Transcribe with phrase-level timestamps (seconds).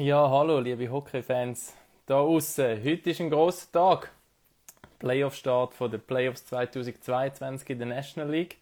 [0.00, 1.74] Ja, hallo, liebe Hockey-Fans
[2.06, 2.84] da außen.
[2.84, 4.12] Heute ist ein großer Tag.
[5.00, 8.58] Playoff-Start von den Playoffs 2022 in der National League.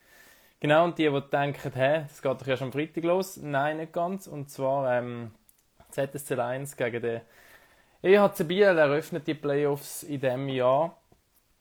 [0.60, 3.36] Genau, und die, die denken, hä, das geht doch ja schon am Freitag los.
[3.36, 4.26] Nein, nicht ganz.
[4.26, 5.32] Und zwar ähm,
[5.90, 7.20] ZSC 1 gegen den
[8.00, 10.96] EHC Biel eröffnet die Playoffs in diesem Jahr.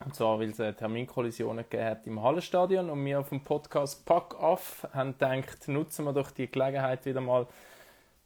[0.06, 2.90] Und zwar, weil es Terminkollisionen gegeben hat im Hallenstadion.
[2.90, 7.20] Und wir auf dem Podcast Pack Off haben gedacht, nutzen wir doch die Gelegenheit wieder
[7.20, 7.46] mal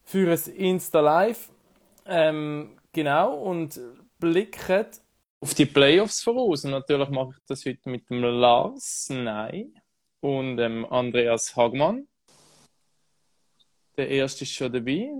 [0.09, 1.51] für ein Insta Live.
[2.05, 3.79] Ähm, genau, und
[4.17, 4.87] blicken
[5.39, 6.65] auf die Playoffs voraus.
[6.65, 9.71] Und natürlich mache ich das heute mit dem Lars Nein
[10.19, 12.07] und dem Andreas Hagmann.
[13.97, 15.11] Der erste ist schon dabei.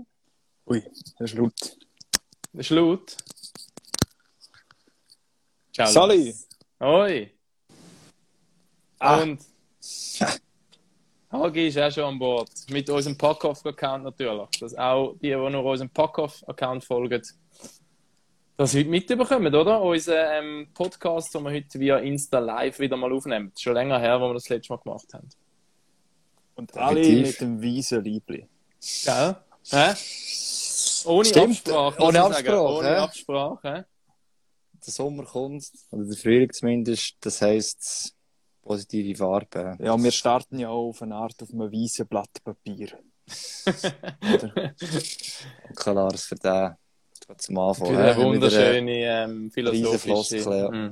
[0.66, 0.84] Ui,
[1.20, 1.78] das ist laut.
[2.54, 3.18] Das ist laut.
[5.72, 5.88] Ciao.
[5.88, 6.36] Sali!
[6.80, 7.32] Hoi!
[8.98, 9.22] Ah.
[9.22, 9.40] Und
[11.32, 12.50] Hagi ist auch schon an Bord.
[12.72, 14.50] Mit unserem Packoff-Account natürlich.
[14.60, 17.22] Dass auch die, die nur unserem Packoff-Account folgen,
[18.58, 19.82] das heute mitbekommen, oder?
[19.82, 23.54] Unser ähm, Podcast, den wir heute via Insta Live wieder mal aufnehmen.
[23.58, 25.30] Schon länger her, wo wir das letzte Mal gemacht haben.
[26.56, 28.50] Und alle mit dem weißen Liebling.
[29.06, 29.36] Gell?
[29.70, 29.94] Hä?
[31.06, 31.70] Ohne Stimmt.
[31.70, 32.04] Absprache.
[32.04, 32.62] Ohne Absprache.
[32.62, 32.98] Ohne?
[32.98, 33.86] Absprache.
[34.86, 38.14] Der Sommer kommt, oder der Frühling zumindest, das heisst
[38.70, 39.78] positive Farbe.
[39.80, 42.90] Ja, wir starten ja auch auf eine Art auf einem weißen Blatt Papier.
[44.34, 44.74] Oder?
[45.72, 46.76] Okay, Lars, für den
[47.38, 47.88] zum Anfang.
[47.88, 50.00] Für eine wunderschöne ähm, philosophische...
[50.00, 50.70] Floskel, ja.
[50.72, 50.92] Mm.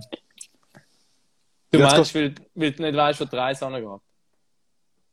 [1.71, 4.01] Du Ja, meinst, weil, weil du nicht weißt, wo die Reise angeht?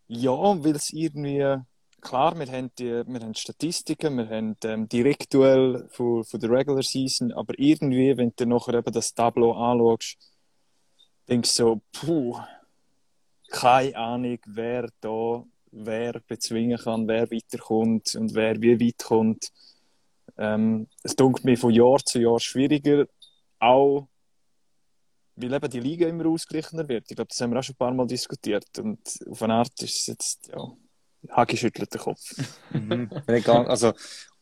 [0.09, 1.57] Ja, weil es irgendwie,
[2.01, 6.83] klar, wir haben, die, wir haben Statistiken, wir haben ähm, Direktduell von, von der Regular
[6.83, 10.17] Season, aber irgendwie, wenn du nachher eben das Tableau anschaust,
[11.29, 12.39] denkst du so, puh,
[13.51, 19.53] keine Ahnung, wer da, wer bezwingen kann, wer weiterkommt und wer wie weit kommt.
[20.37, 23.07] Ähm, es dunkelt mir von Jahr zu Jahr schwieriger,
[23.61, 24.09] auch
[25.37, 27.07] weil eben die Liga immer ausgeglichener wird.
[27.09, 28.79] Ich glaube, das haben wir auch schon ein paar Mal diskutiert.
[28.79, 30.73] Und auf eine Art ist es jetzt, ja,
[31.31, 32.21] Hagi schüttelt den Kopf.
[32.71, 33.09] Mhm.
[33.27, 33.93] Also,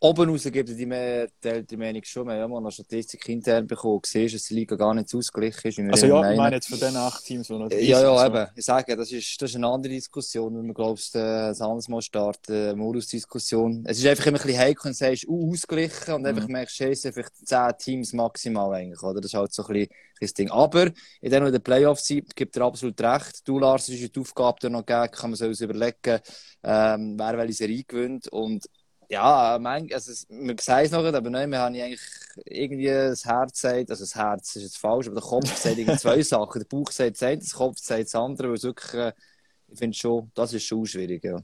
[0.02, 3.28] oben raus gibt die, mehr, die, die Meinung schon, wir haben ja mal eine Statistik
[3.28, 5.92] intern bekommen, siehst, dass die Liga gar nicht ausgeglichen ist.
[5.92, 6.36] Also ja, ich meinen.
[6.36, 8.24] meine jetzt von den acht Teams, die noch Ja, ja, so.
[8.26, 8.48] eben.
[8.56, 11.88] Ich sage, das ist, das ist eine andere Diskussion, wenn wir, glaubst, äh, das anderes
[11.88, 13.84] Mal starten, eine Modus-Diskussion.
[13.86, 16.52] Es ist einfach immer ein bisschen heikel, wenn du sagst, uh, ausgeglichen, und einfach Mhm.
[16.52, 19.20] merkst, scheiße, vielleicht zehn Teams maximal eigentlich, oder?
[19.20, 19.88] Das ist halt so ein bisschen
[20.20, 20.50] das Ding.
[20.50, 20.86] Aber,
[21.20, 23.46] in denen, in den Playoffs sind, gibt er absolut recht.
[23.46, 26.20] Du, Lars, es ist die Aufgabe, die noch gegeben, kann man sich überlegen,
[26.64, 28.66] ähm, wer welche Serie gewinnt, und,
[29.12, 32.00] ja, mein, also, es- wir sagen es noch nicht, aber nein, wir haben eigentlich
[32.46, 35.96] irgendwie das Herz sagt, also das Herz ist jetzt falsch, aber der Kopf sagt irgendwie
[35.96, 36.60] zwei Sachen.
[36.60, 39.12] Der Bauch sagt das eine, der Kopf sagt das andere, weil es wirklich, äh,
[39.72, 41.38] ich finde schon, das ist schon schwierig, ja.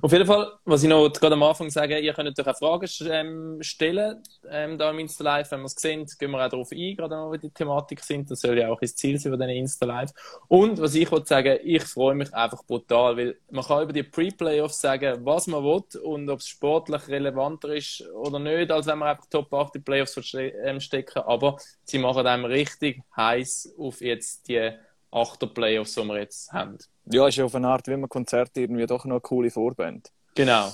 [0.00, 2.88] Auf jeden Fall, was ich noch gerade am Anfang sagen, ihr könnt natürlich auch Fragen
[3.10, 5.50] ähm, stellen, ähm, da im Insta Live.
[5.50, 8.00] Wenn wir es sehen, gehen wir auch darauf ein, gerade wenn wir bei der Thematik
[8.00, 8.30] sind.
[8.30, 10.12] Das soll ja auch das Ziel sein von diesen Insta Live.
[10.48, 14.02] Und was ich wollte sagen, ich freue mich einfach brutal, weil man kann über die
[14.02, 18.98] Pre-Playoffs sagen, was man will und ob es sportlich relevanter ist oder nicht, als wenn
[18.98, 21.18] man einfach Top 8 in die Playoffs ähm, stecken.
[21.18, 24.72] Aber sie machen einem richtig heiß auf jetzt die
[25.10, 26.78] 8er Playoffs, die wir jetzt haben.
[27.06, 30.10] Ja, ist ja auf eine Art wie ein Konzert irgendwie doch noch eine coole Vorband.
[30.34, 30.70] Genau.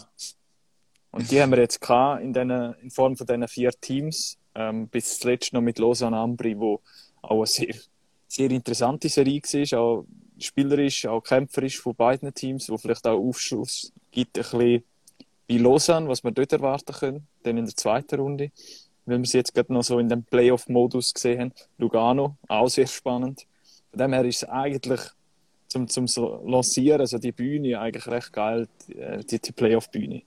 [1.11, 4.89] Und die haben wir jetzt gehabt in, den, in Form von diesen vier Teams, ähm,
[4.89, 6.81] bis zuletzt noch mit Lausanne Ambri, wo
[7.23, 7.75] auch eine sehr,
[8.27, 10.05] sehr interessante Serie war, auch
[10.39, 14.85] spielerisch, auch kämpferisch von beiden Teams, wo vielleicht auch Aufschluss gibt, ein bisschen
[15.49, 18.51] bei Lausanne, was wir dort erwarten können, dann in der zweiten Runde,
[19.07, 21.53] weil wir sie jetzt gerade noch so in dem Playoff-Modus gesehen haben.
[21.79, 23.47] Lugano, auch sehr spannend.
[23.91, 25.01] Von dem her ist es eigentlich
[25.69, 30.23] zum, zum so Lancieren, also die Bühne, eigentlich recht geil, die, die, Playoff-Bühne.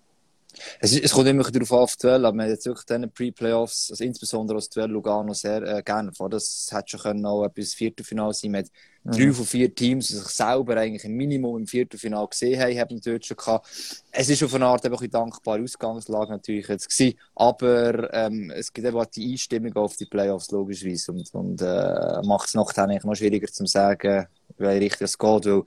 [0.80, 3.08] Es, ist, es kommt immer darauf an, auf Duell, aber man hat jetzt wirklich diese
[3.08, 6.30] Pre-Playoffs, also insbesondere das Duell Lugano sehr äh, gerne vor.
[6.30, 8.52] Das hätte schon können auch etwas Viertelfinale sein.
[8.52, 8.72] Man hat
[9.04, 12.90] drei von vier Teams, die sich selber eigentlich ein Minimum im Viertelfinale gesehen haben, haben
[12.92, 13.68] wir dort schon gehabt.
[14.12, 18.88] Es ist auf eine Art eben dankbare Ausgangslage natürlich jetzt gewesen, aber ähm, es gibt
[18.88, 23.04] eben auch die Einstimmung auf die Playoffs logischerweise und, und äh, macht es nachher eigentlich
[23.04, 24.28] noch schwieriger zu sagen,
[24.58, 25.64] welche Richtung es geht, weil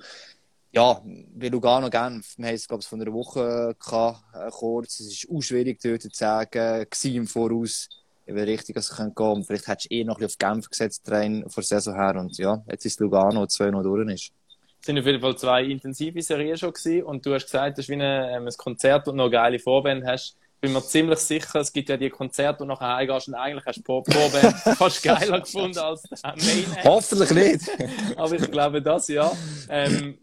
[0.75, 1.01] ja,
[1.35, 5.01] bei Lugano Genf, wir haben es, glaube ich, von einer Woche gehabt, äh, kurz.
[5.01, 7.89] Es ist auch schwierig, dort zu sagen, gewesen im Voraus,
[8.27, 9.23] in welche Richtung es gehen könnte.
[9.23, 11.95] Und vielleicht hättest du eh noch ein bisschen auf Genf gesetzt, rein von der Saison
[11.95, 12.17] her.
[12.17, 14.33] Und ja, jetzt ist Lugano, 2 noch durch ist.
[14.81, 17.05] Es sind auf jeden Fall zwei intensive Serien schon gewesen.
[17.05, 20.05] Und du hast gesagt, das ist wie eine, ähm, ein Konzert und noch geile Vorband
[20.05, 20.37] hast.
[20.61, 23.79] Bin mir ziemlich sicher, es gibt ja die Konzerte, und nachher heimgehst und eigentlich hast
[23.79, 26.85] du Vor- Vorband fast geiler gefunden als der Main.
[26.85, 28.17] Hoffentlich nicht!
[28.17, 29.31] Aber ich glaube, das ja.
[29.69, 30.19] Ähm,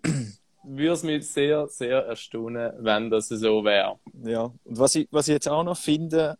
[0.63, 3.99] würde es mich sehr, sehr erstaunen, wenn das so wäre.
[4.23, 6.37] Ja, und was ich, was ich jetzt auch noch finde,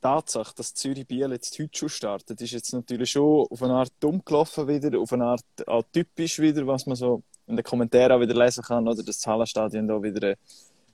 [0.00, 3.92] Tatsache, dass Zürich Biel jetzt heute schon startet, ist jetzt natürlich schon auf eine Art
[4.00, 8.12] dumm gelaufen wieder, auf eine Art auch typisch wieder, was man so in den Kommentaren
[8.12, 10.36] auch wieder lesen kann, oder das Hallenstadion da wieder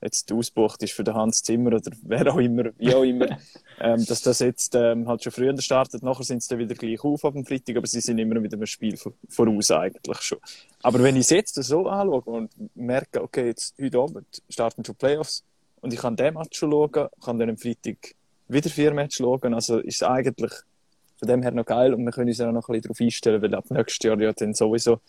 [0.05, 3.39] jetzt ausgebucht ist für den Hans Zimmer oder wer auch immer, wie auch immer,
[3.81, 6.03] ähm, dass das jetzt ähm, halt schon früher startet.
[6.03, 8.53] Nachher sind sie dann wieder gleich auf auf dem Freitag, aber sie sind immer mit
[8.53, 8.97] einem Spiel
[9.29, 10.39] voraus eigentlich schon.
[10.83, 14.95] Aber wenn ich es jetzt so anschaue und merke, okay, jetzt heute Abend starten schon
[14.95, 15.43] Playoffs
[15.81, 18.15] und ich kann den Match schon schauen, kann dann am Freitag
[18.49, 19.55] wieder vier Matches schauen.
[19.55, 20.53] Also ist es eigentlich
[21.17, 23.43] von dem her noch geil und wir können uns ja noch ein bisschen darauf einstellen,
[23.43, 25.01] weil ab nächstes Jahr ja dann sowieso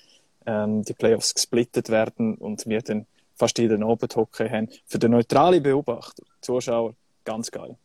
[0.45, 4.69] ähm, die Playoffs gesplittet werden und wir dann fast jeden Abend Hockey haben.
[4.85, 7.77] Für den neutralen Beobachter, Zuschauer, ganz geil.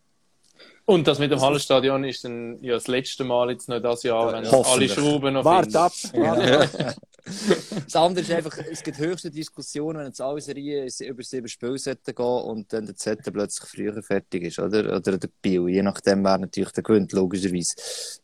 [0.86, 4.32] Und das mit dem Hallenstadion ist dann ja das letzte Mal jetzt noch das Jahr,
[4.32, 5.92] wenn alle Schrauben noch Wart ab!
[7.84, 11.78] das andere ist einfach, es gibt höchste Diskussionen, wenn jetzt alle Serien über sieben Spiele
[11.78, 14.96] gehen und dann der Z plötzlich früher fertig ist, oder?
[14.96, 17.74] Oder der Bio, je nachdem, wer natürlich der gewinnt, logischerweise.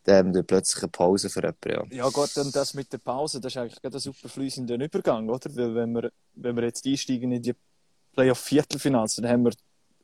[0.05, 2.05] Dann hat plötzlich eine Pause für jemanden, ja.
[2.05, 5.29] Ja Gott, und das mit der Pause, das ist eigentlich gerade ein super fließender Übergang,
[5.29, 5.55] oder?
[5.55, 7.55] Weil wenn wir, wenn wir jetzt einsteigen in die
[8.15, 9.53] Playoff-Viertelfinals, dann haben wir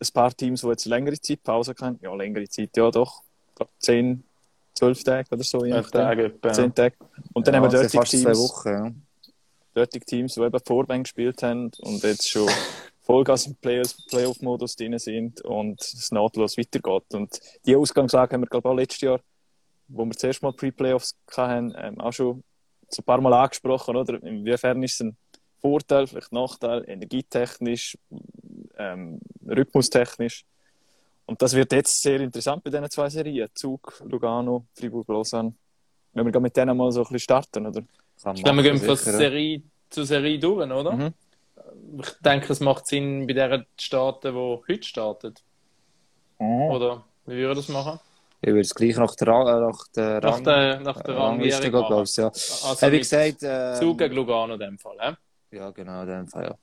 [0.01, 1.99] ein paar Teams, die jetzt längere Zeit Pause haben.
[2.03, 3.23] Ja, längere Zeit, ja doch.
[3.49, 4.25] Ich glaube, 10,
[4.83, 5.65] 12 Tage oder so.
[5.65, 6.35] 11 Tage.
[6.41, 6.97] 10 Tage.
[7.33, 8.93] Und dann ja, haben wir dort Teams, zwei Wochen, ja.
[9.75, 12.49] dort Teams, die eben Vorbang gespielt haben und jetzt schon
[13.03, 17.15] Vollgas im Playoff-Modus drin sind und es nahtlos weitergeht.
[17.15, 19.21] Und die Ausgangslage haben wir, glaube ich, auch letztes Jahr,
[19.87, 22.43] wo wir zuerst mal Pre-Playoffs hatten, ähm, auch schon
[22.89, 24.21] so ein paar Mal angesprochen, oder?
[24.23, 25.17] Inwiefern ist es ein
[25.61, 27.97] Vorteil, vielleicht Nachteil, energietechnisch,
[28.79, 30.45] ähm, rhythmustechnisch.
[31.33, 33.49] Und das wird jetzt sehr interessant bei diesen zwei Serien.
[33.55, 35.55] Zug, Lugano, Fribourg, Lausanne.
[36.13, 37.81] Wenn wir mit denen mal so ein bisschen starten, oder?
[38.35, 40.93] ich glaube, wir gehen von Serie zu Serie durch, oder?
[40.93, 41.15] Mhm.
[42.03, 45.43] Ich denke, es macht Sinn, bei der zu starten, die heute startet.
[46.39, 46.71] Mhm.
[46.71, 47.99] Oder wie würde das machen?
[48.43, 52.03] Ich würde es gleich nach der, nach der, nach der, nach der Rangliste gehen, glaube
[52.03, 52.15] ich.
[52.15, 52.27] Ja.
[52.27, 55.57] Also wie gesagt, äh, Zug gegen Lugano in dem Fall, äh?
[55.57, 56.55] Ja, genau, in dem Fall, ja.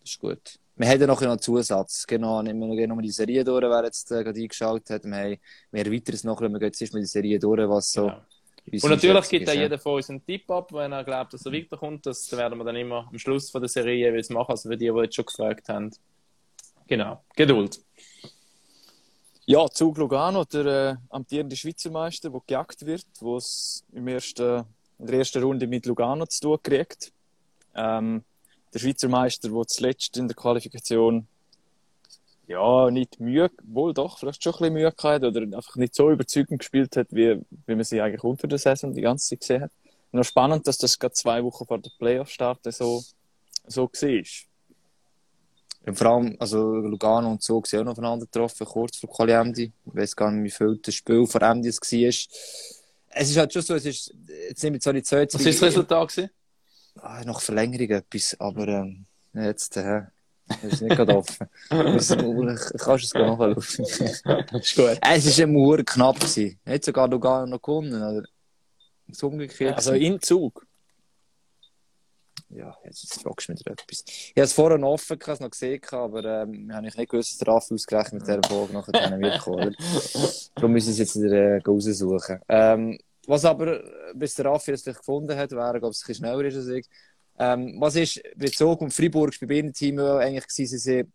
[0.00, 0.58] Das ist gut.
[0.76, 2.06] Wir haben ja noch einen Zusatz.
[2.06, 5.04] Genau, nehmen wir noch die Serie durch, wer jetzt äh, gerade eingeschaut hat.
[5.04, 5.36] Wir, haben,
[5.72, 8.06] wir erweitern es noch, wir gehen jetzt mit der Serie durch, was so.
[8.06, 8.22] Genau.
[8.84, 11.52] Und natürlich gibt da jeder von uns einen Tipp ab, wenn er glaubt, dass er
[11.52, 12.06] weiterkommt.
[12.06, 14.90] Das werden wir dann immer am Schluss von der Serie jeweils machen, also für die,
[14.90, 15.90] die jetzt schon gefragt haben.
[16.86, 17.80] Genau, Geduld.
[19.46, 24.64] Ja, Zug Lugano, der äh, amtierende Schweizer Meister, der gejagt wird, wo es im ersten,
[24.98, 27.12] in der ersten Runde mit Lugano zu tun kriegt.
[27.74, 28.22] Ähm,
[28.72, 31.26] der Schweizer Meister, der zuletzt in der Qualifikation
[32.50, 36.10] ja, nicht Mühe, wohl doch, vielleicht schon ein bisschen Mühe gehabt oder einfach nicht so
[36.10, 39.62] überzeugend gespielt hat, wie, wie man sie eigentlich unter der Saison die ganze Zeit gesehen
[39.62, 39.70] hat.
[40.10, 43.04] Noch spannend, dass das gerade zwei Wochen vor der Playoff-Start so,
[43.68, 44.24] so war.
[45.86, 49.72] Und vor allem, also Lugano und so sind auch noch aufeinander getroffen, kurz vor Quali-Emdi.
[49.86, 52.08] Ich weiß gar nicht, wie viel das Spiel vor Emdi es war.
[53.12, 54.12] Es ist halt schon so, es ist,
[54.48, 55.34] jetzt nehmen wir zwar die zweite...
[55.34, 56.08] Was war das Resultat?
[56.08, 56.30] Gewesen?
[56.96, 60.02] Ah, noch Verlängerung etwas, aber ähm, jetzt äh,
[60.62, 61.48] ist nicht gerade offen.
[61.68, 63.56] kannst du es gar nachschauen.
[64.60, 64.98] ist gut.
[65.00, 66.20] Es war immer knapp.
[66.20, 66.58] Gewesen.
[66.66, 68.26] Hat sogar noch noch gewonnen, oder?
[69.12, 69.76] So umgekehrt.
[69.76, 70.66] Also in Zug?
[72.48, 74.02] Ja, jetzt fragst du mich etwas.
[74.06, 77.30] Ich habe es vorher noch offen, ich noch gesehen, aber ähm, habe ich nicht gewusst,
[77.30, 79.76] dass der Raffi ausgerechnet mit dieser Folge nachher dann wird kommen.
[80.56, 82.40] Darum müssen wir es jetzt wieder äh, raussuchen.
[82.48, 83.82] Ähm, was aber,
[84.14, 86.86] bis der Raffi es gefunden hat, wäre, glaube ich, ein bisschen schneller ist als ich.
[87.38, 91.12] Ähm, was ist bezogen auf Freiburg bei beiden Teams eigentlich gewesen, sie sind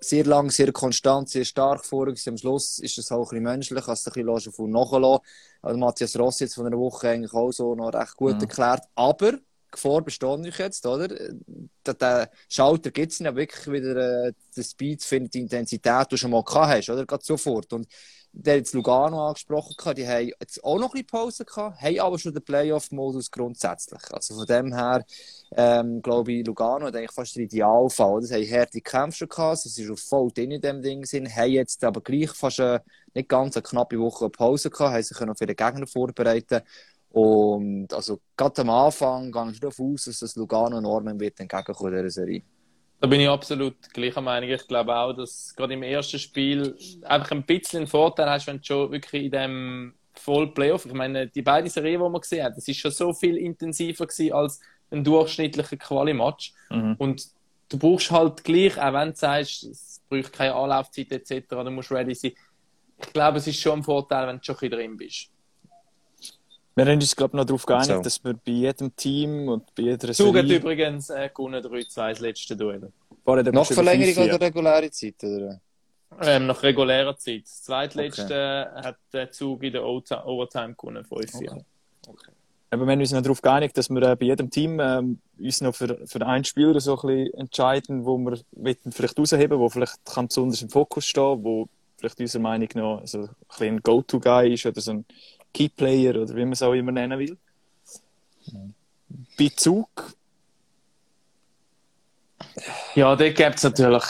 [0.00, 2.08] sehr lang, sehr konstant, sehr stark vor.
[2.08, 5.24] Am Schluss ist es auch ein bisschen menschlich, du ein bisschen von nachlassen.
[5.62, 8.42] Also Matthias Ross jetzt von einer Woche eigentlich auch so noch recht gut mhm.
[8.42, 8.84] erklärt.
[8.94, 9.38] Aber
[9.70, 11.08] Gefahr besteht euch jetzt, oder?
[11.08, 16.10] Der, der Schalter gibt es nicht, wirklich wieder äh, den Speed findet, die Intensität, die
[16.10, 17.04] du schon mal gehabt hast, oder?
[17.04, 17.72] Geht sofort.
[17.72, 17.86] Und
[18.38, 22.18] der jetzt Lugano angesprochen, die haben jetzt auch noch ein bisschen Pause gehabt, haben aber
[22.18, 24.02] schon den Playoff-Modus grundsätzlich.
[24.12, 25.04] Also von dem her,
[25.56, 28.20] ähm, glaube ich, Lugano hat eigentlich fast den Idealfall.
[28.20, 31.34] Das haben harte Kämpfe schon gehabt, sie sind schon voll drin in dem Ding, sind,
[31.34, 32.82] haben jetzt aber gleich fast eine,
[33.14, 36.60] nicht ganz eine knappe Woche Pause gehabt, haben sich noch für den Gegner vorbereiten
[37.10, 41.94] und also gerade am Anfang gehe ich davon aus, dass das Lugano Norman wird entgegenkommen
[41.94, 42.42] in dieser Serie.
[43.00, 44.48] Da bin ich absolut gleicher Meinung.
[44.48, 48.58] Ich glaube auch, dass gerade im ersten Spiel einfach ein bisschen einen Vorteil hast, wenn
[48.58, 52.44] du schon wirklich in dem voll Playoff, ich meine, die beiden Serien, die man gesehen
[52.44, 54.60] hat, das ist schon so viel intensiver gewesen als
[54.90, 56.52] ein durchschnittlicher Quali-Match.
[56.70, 56.94] Mhm.
[56.98, 57.26] Und
[57.68, 61.90] du brauchst halt gleich, auch wenn du sagst, es braucht keine Anlaufzeit etc., du musst
[61.90, 62.32] ready sein.
[62.98, 65.28] Ich glaube, es ist schon ein Vorteil, wenn du schon ein drin bist.
[66.76, 68.02] Wir haben uns, glaube ich, noch darauf geeinigt, so.
[68.02, 72.20] dass wir bei jedem Team und bei jeder Zug hat übrigens äh, gewonnen 3-2 das
[72.20, 72.92] letzte Duell.
[73.24, 75.14] Noch Verlängerung oder reguläre Zeit?
[75.24, 75.58] Oder?
[76.20, 77.44] Ähm, nach regulärer Zeit.
[77.44, 78.86] Das zweitletzte okay.
[78.88, 81.50] hat der Zug in der Overtime gewonnen, 5-4.
[81.50, 81.64] Okay.
[82.08, 82.30] okay.
[82.70, 85.62] Aber wir haben uns noch darauf geeinigt, dass wir äh, bei jedem Team ähm, uns
[85.62, 88.38] noch für, für einen Spieler so ein bisschen entscheiden, wo wir
[88.90, 93.20] vielleicht rausheben, wo vielleicht kann besonders im Fokus stehen, wo vielleicht unserer Meinung nach so
[93.22, 93.28] ein,
[93.60, 95.04] ein Go-To-Guy ist oder so ein
[95.56, 97.36] Key-Player oder wie man es auch immer nennen will.
[99.38, 100.16] Bei Zug
[102.94, 104.02] ja, da gibt es natürlich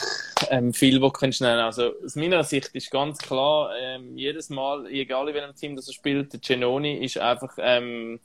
[0.50, 1.60] ähm, viel, was du nennen.
[1.60, 5.88] Also aus meiner Sicht ist ganz klar, ähm, jedes Mal, egal in welchem Team das
[5.88, 8.20] er spielt, der Genoni ist einfach, ähm,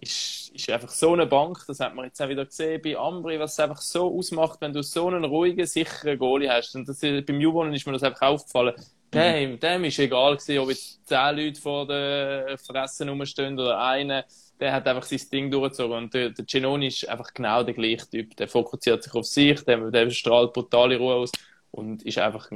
[0.00, 3.38] ist, ist einfach so eine Bank, das hat man jetzt auch wieder gesehen bei Ambri,
[3.38, 6.74] was es einfach so ausmacht, wenn du so einen ruhigen, sicheren Goalie hast.
[6.74, 8.74] Und das, beim Jubonen ist mir das einfach aufgefallen.
[9.14, 14.24] Dem, dem ist egal gewesen, ob jetzt zehn Leute vor der Fresse rumstehen oder einer
[14.62, 15.96] der hat einfach sein Ding durchgezogen.
[15.96, 18.36] Und der, der Genoni ist einfach genau der gleiche Typ.
[18.36, 21.32] Der fokussiert sich auf sich, der, der strahlt brutale Ruhe aus
[21.72, 22.48] und ist einfach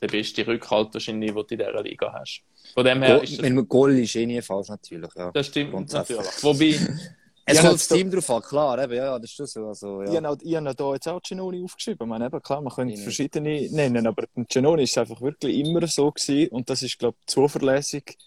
[0.00, 2.42] der beste Rückhalt wahrscheinlich, den du in dieser Liga hast.
[2.72, 3.68] Von dem her Go ist das...
[3.68, 5.10] Goal ist eh nie falsch, natürlich.
[5.14, 5.30] Ja.
[5.30, 6.42] Das stimmt natürlich.
[6.42, 6.78] Wobei...
[7.48, 9.68] Es kommt das Team drauf an, klar, eben, ja, das ist so.
[9.68, 10.10] Also, ja.
[10.10, 12.04] Ich habe habe da jetzt auch Genoni aufgeschrieben.
[12.04, 16.10] Ich meine, eben, klar, man könnte verschiedene nennen, aber Genoni ist einfach wirklich immer so
[16.10, 18.18] gewesen und das ist, glaube ich, zuverlässig,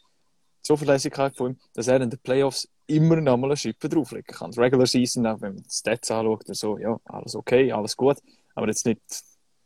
[0.62, 4.54] Zuverlässigkeit von ihm, dass er in den Playoffs immer noch mal eine Schippe drauflegen kann.
[4.54, 8.18] Regular Season, auch wenn man die Stats anschaut, so, ja, alles okay, alles gut,
[8.56, 9.02] aber jetzt nicht,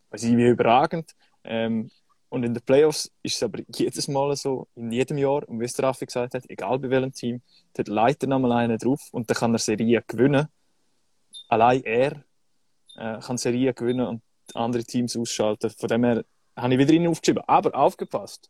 [0.09, 1.11] weiß ich, wie überragend.
[1.43, 1.91] Ähm,
[2.33, 5.65] und in den Playoffs ist es aber jedes Mal so, in jedem Jahr, und wie
[5.65, 7.41] es der Raffi gesagt hat, egal bei welchem Team,
[7.75, 10.47] dort leitet noch mal einer drauf und dann kann er Serien gewinnen.
[11.47, 12.23] Allein er
[12.95, 14.23] äh, kann Serien gewinnen und
[14.55, 15.69] andere Teams ausschalten.
[15.69, 16.25] Von dem her
[16.55, 17.43] habe ich wieder ihn aufgeschrieben.
[17.45, 18.49] Aber aufgepasst!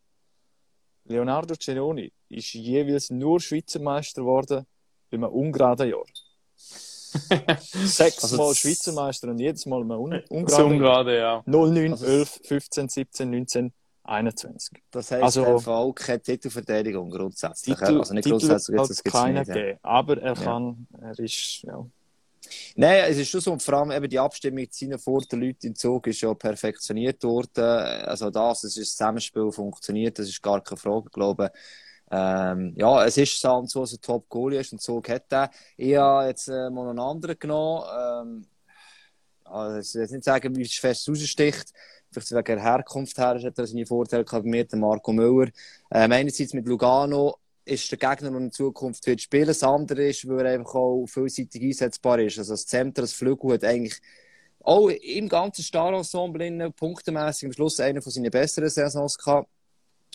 [1.03, 4.65] Leonardo Cenoni ist jeweils nur Schweizer Meister geworden
[5.09, 6.05] bei einem ungeraden Jahr.
[7.59, 11.43] Sechs also Mal Schweizer Meister und jedes Mal ein un ungerade, ja.
[11.45, 14.81] 09, also 11, 15, 17, 19, 21.
[14.91, 17.77] Das heisst, also, er hat keine Titelverteidigung grundsätzlich.
[17.77, 21.07] Titel, also nicht Titel grundsätzlich, jetzt, das keiner gegeben, aber er kann, ja.
[21.07, 21.85] er ist, ja.
[22.75, 25.41] Nein, es ist schon so, und vor allem eben die Abstimmung mit seinen vor den
[25.41, 27.63] Leuten im Zug ist ja perfektioniert worden.
[27.63, 31.59] Also das, es ist das Zusammenspiel funktioniert, das ist gar keine Frage, glaube ich.
[32.15, 35.49] Ähm, ja, es ist so, so ein Top-Goalie ist und so hat er.
[35.75, 37.83] Ich habe jetzt äh, mal einen anderen genommen.
[37.91, 38.47] Ähm,
[39.45, 41.73] also ich will nicht sagen, wie es fest raussticht.
[42.11, 45.49] Vielleicht wegen der Herkunft her hat er seine Vorteile gehabt mit Marco Müller.
[45.89, 49.47] Ähm, einerseits mit Lugano ist der Gegner, der in Zukunft wird spielen.
[49.47, 52.37] Das andere ist, weil er einfach auch vielseitig einsetzbar ist.
[52.37, 53.99] Also das Zentrum, das Flügel hat eigentlich
[54.59, 59.49] auch im ganzen Star-Ensemble punktemäßig am Schluss eine von seinen besseren Saisons gehabt.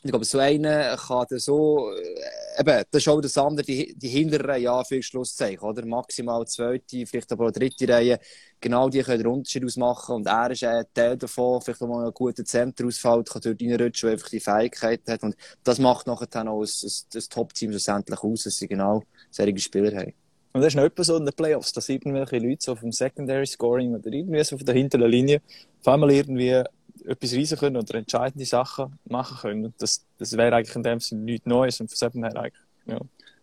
[0.05, 3.95] Ich glaube, so einer kann der so, äh, eben, das ist auch das andere, die,
[3.97, 5.85] die hinteren ja, für Schlusszeichen, oder?
[5.85, 8.21] Maximal zweite, vielleicht aber auch dritte Reihe.
[8.61, 10.15] Genau die können den Unterschied ausmachen.
[10.15, 13.61] Und er ist ein Teil davon, vielleicht auch mal einen guten Center ausfällt, kann dort
[13.61, 15.23] reinrutschen, der einfach die Fähigkeit hat.
[15.25, 19.03] Und das macht nachher dann auch das, das Top-Team schlussendlich aus, dass sie genau
[19.33, 20.15] solche Spieler haben.
[20.53, 23.47] Und das ist noch etwas so in den Playoffs, dass irgendwelche Leute so vom Secondary
[23.47, 25.43] Scoring oder irgendwie so von der hinteren Linie
[25.81, 26.63] auf einmal irgendwie
[27.09, 29.75] etwas reisen können oder entscheidende Sachen machen können.
[29.79, 32.99] Das, das wäre eigentlich in dem Sinne nichts Neues und von dem her eigentlich, ja.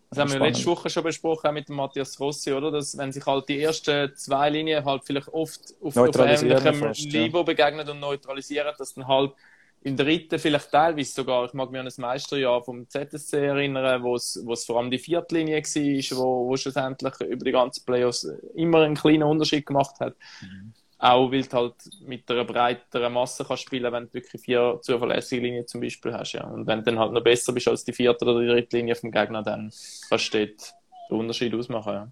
[0.10, 2.72] Das haben wir letzte Woche schon besprochen, auch mit dem Matthias Rossi, oder?
[2.72, 7.38] Dass, wenn sich halt die ersten zwei Linien halt vielleicht oft auf, auf ähnlichem Niveau
[7.40, 7.44] ja.
[7.44, 9.34] begegnen und neutralisieren, dass dann halt
[9.82, 14.16] im dritten vielleicht teilweise sogar, ich mag mich an das Meisterjahr vom ZSC erinnern, wo
[14.16, 18.28] es, wo es vor allem die Viertlinie war, wo, wo schlussendlich über die ganzen Playoffs
[18.56, 20.16] immer einen kleinen Unterschied gemacht hat.
[20.42, 20.74] Mhm.
[20.98, 25.42] Auch weil du halt mit einer breiteren Masse kannst spielen wenn du wirklich vier zuverlässige
[25.42, 26.34] Linien zum Beispiel hast.
[26.34, 26.46] Ja.
[26.46, 28.96] Und wenn du dann halt noch besser bist als die vierte oder die dritte Linie
[28.96, 29.72] vom Gegner, dann
[30.10, 30.74] kannst du dort
[31.10, 31.94] den Unterschied ausmachen.
[31.94, 32.08] Ja.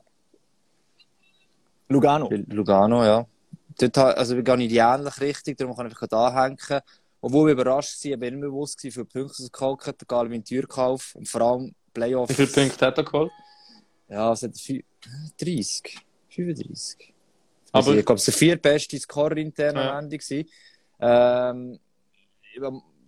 [1.87, 2.29] Lugano.
[2.47, 3.25] Lugano, ja.
[3.79, 6.57] Dort, also wir gehen in die ähnliche Richtung, darum kann ich einfach da hängen.
[7.21, 10.29] Obwohl wir überrascht waren, bin ich mir bewusst, wie viele Punkte es geholt hat, egal
[10.29, 12.31] wie ein Türkauf und vor allem Playoffs.
[12.31, 13.31] Wie viele Punkte hat er geholt?
[14.09, 14.51] Ja, es hat
[15.39, 15.97] 30,
[16.29, 17.12] 35.
[17.73, 19.97] Aber ich glaube, es war der viertbeste Scorer intern ja.
[19.97, 20.45] am Ende.
[20.99, 21.79] Ähm,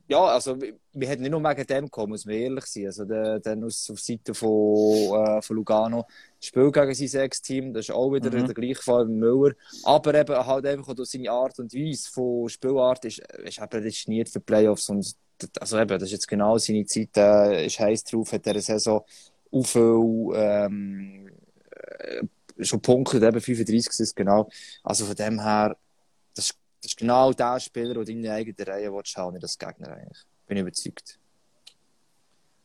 [0.07, 2.85] ja, also wir hätten nicht nur wegen dem gekommen, muss man ehrlich sein.
[2.87, 6.05] Also dann aus auf Seite von, äh, von Lugano
[6.37, 8.45] das Spiel gegen sein Sechs-Team, das ist auch wieder mhm.
[8.45, 9.53] der gleiche Fall wie Müller.
[9.83, 14.29] Aber eben halt einfach durch seine Art und Weise von Spielart ist, ist eben prädestiniert
[14.29, 14.89] für Playoffs.
[14.89, 15.15] Und
[15.59, 19.03] also eben, das ist jetzt genau seine Zeit, äh, ist heiß drauf, hat er Saison
[19.51, 21.31] auch viel ähm,
[22.61, 24.49] schon punktet, eben 35 ist es genau.
[24.83, 25.75] Also von dem her,
[26.33, 26.49] das,
[26.81, 30.23] das ist genau der Spieler, der deine eigene Reihe willst, haben, nicht das Gegner eigentlich.
[30.47, 31.19] Bin ich überzeugt.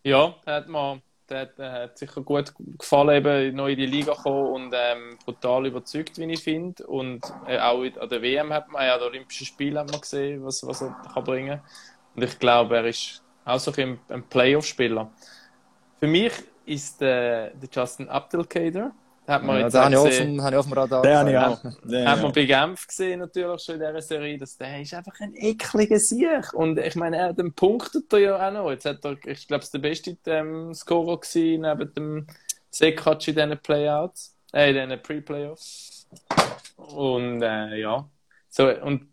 [0.03, 4.75] Ja, hat man, der, hat sicher gut gefallen, eben neu in die Liga gekommen und
[4.75, 6.87] ähm, brutal überzeugt, wie ich finde.
[6.87, 10.45] Und äh, auch an der WM hat man ja, an Olympischen Spielen hat man gesehen,
[10.45, 11.61] was, was er kann bringen
[12.15, 15.11] Und ich glaube, er ist auch so ein, ein Playoff-Spieler.
[15.99, 16.33] Für mich
[16.65, 18.93] ist der, der Justin Abdelkader.
[19.27, 20.27] Hat man Ja, jetzt den auch habe ich, auch gesehen.
[20.37, 21.03] vom- habe ich auf dem Radar.
[21.03, 21.89] Den habe ich gehabt, auch.
[21.89, 25.21] Den Hat man bei Genf gesehen, natürlich schon in dieser Serie, dass der ist einfach
[25.21, 26.53] ein ekliger Sieg.
[26.55, 28.71] Und ich meine, er den punktet er ja auch noch.
[28.71, 32.27] Jetzt hat er, ich glaube, es der beste ähm, Scorer gewesen, neben dem
[32.71, 36.09] Sekac in diesen Playouts, äh, in diesen Pre-Playoffs.
[36.77, 38.09] Und äh, ja,
[38.49, 39.09] so, und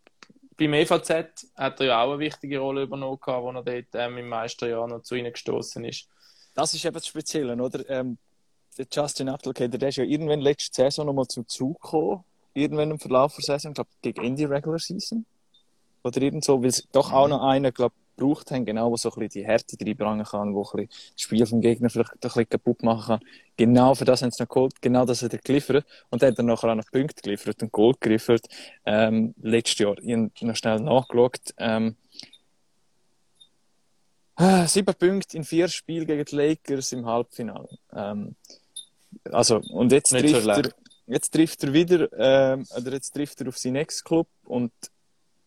[0.57, 1.09] beim EVZ
[1.55, 5.03] hat er ja auch eine wichtige Rolle übernommen, wo er dort ähm, im Meisterjahr noch
[5.03, 6.07] zu ihnen gestoßen ist.
[6.55, 7.87] Das ist eben das Spezielle, oder?
[7.89, 8.17] Ähm,
[8.77, 12.23] der Justin Abdelkader, der ist ja irgendwann letzte Saison nochmal zum Zug gekommen.
[12.53, 15.25] Irgendwann im Verlauf der Saison, ich glaube gegen Ende Regular Season.
[16.03, 19.09] Oder irgend so, weil es doch auch noch einen, glaube gebraucht haben, genau, der so
[19.09, 22.19] ein bisschen die Härte reinbringen kann, wo ein bisschen das Spiel vom Gegner vielleicht ein
[22.19, 23.29] bisschen kaputt machen kann.
[23.55, 25.85] Genau für das haben sie noch geholt, genau das hat er geliefert.
[26.09, 28.47] Und er hat dann nachher auch noch Punkte geliefert und Gold geliefert.
[28.85, 31.53] Ähm, letztes Jahr, ich habe noch schnell nachgeschaut.
[31.57, 31.95] Ähm,
[34.67, 37.69] Sieben Punkte in vier Spielen gegen die Lakers im Halbfinale.
[37.91, 38.35] Ähm,
[39.25, 40.75] also, und jetzt Nicht so trifft, er, schlecht.
[41.07, 44.71] jetzt trifft er wieder, ähm, oder jetzt trifft er auf seinen Ex-Club und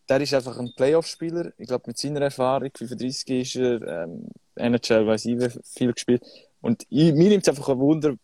[0.09, 1.53] der ist einfach ein Playoff-Spieler.
[1.57, 6.23] Ich glaube, mit seiner Erfahrung, 35 ist er, ähm, NHL weiß ich, wie viel gespielt.
[6.59, 8.15] Und ich, mir nimmt es einfach ein Wunder,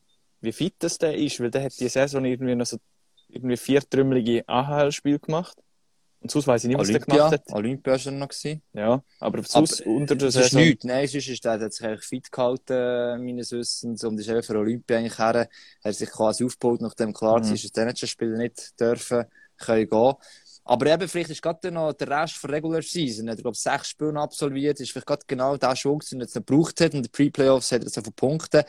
[0.42, 2.77] wie fit das der ist, weil der hat die Saison irgendwie noch so
[3.30, 5.58] irgendwie vier trümmelige AHL-Spiele gemacht.
[6.29, 7.53] Sonst weiß ich nicht, was der Olympia, gemacht hat.
[7.53, 8.62] Olympia ist er noch gewesen.
[8.74, 10.62] Ja, aber sonst Aber, unter der ist Saison.
[10.62, 10.84] nichts.
[10.86, 14.57] Nein, sonst ist der, der hat sich eigentlich fit gehalten, meines Wissens, und ist für
[14.57, 15.36] Olympia eigentlich her.
[15.36, 17.46] Er hat sich quasi aufgebaut, nachdem klar Mhm.
[17.46, 19.25] war, dass die NHL-Spieler nicht dürfen,
[19.57, 20.13] können gehen.
[20.69, 23.25] Aber eben, vielleicht ist gerade noch der Rest der Regular Season.
[23.27, 24.77] Er hat, glaube ich, sechs Spiele absolviert.
[24.81, 26.93] Ist vielleicht gerade genau der Schwung, den er jetzt noch gebraucht hat.
[26.93, 28.63] Und den Pre-Playoffs hat er jetzt von Punkten.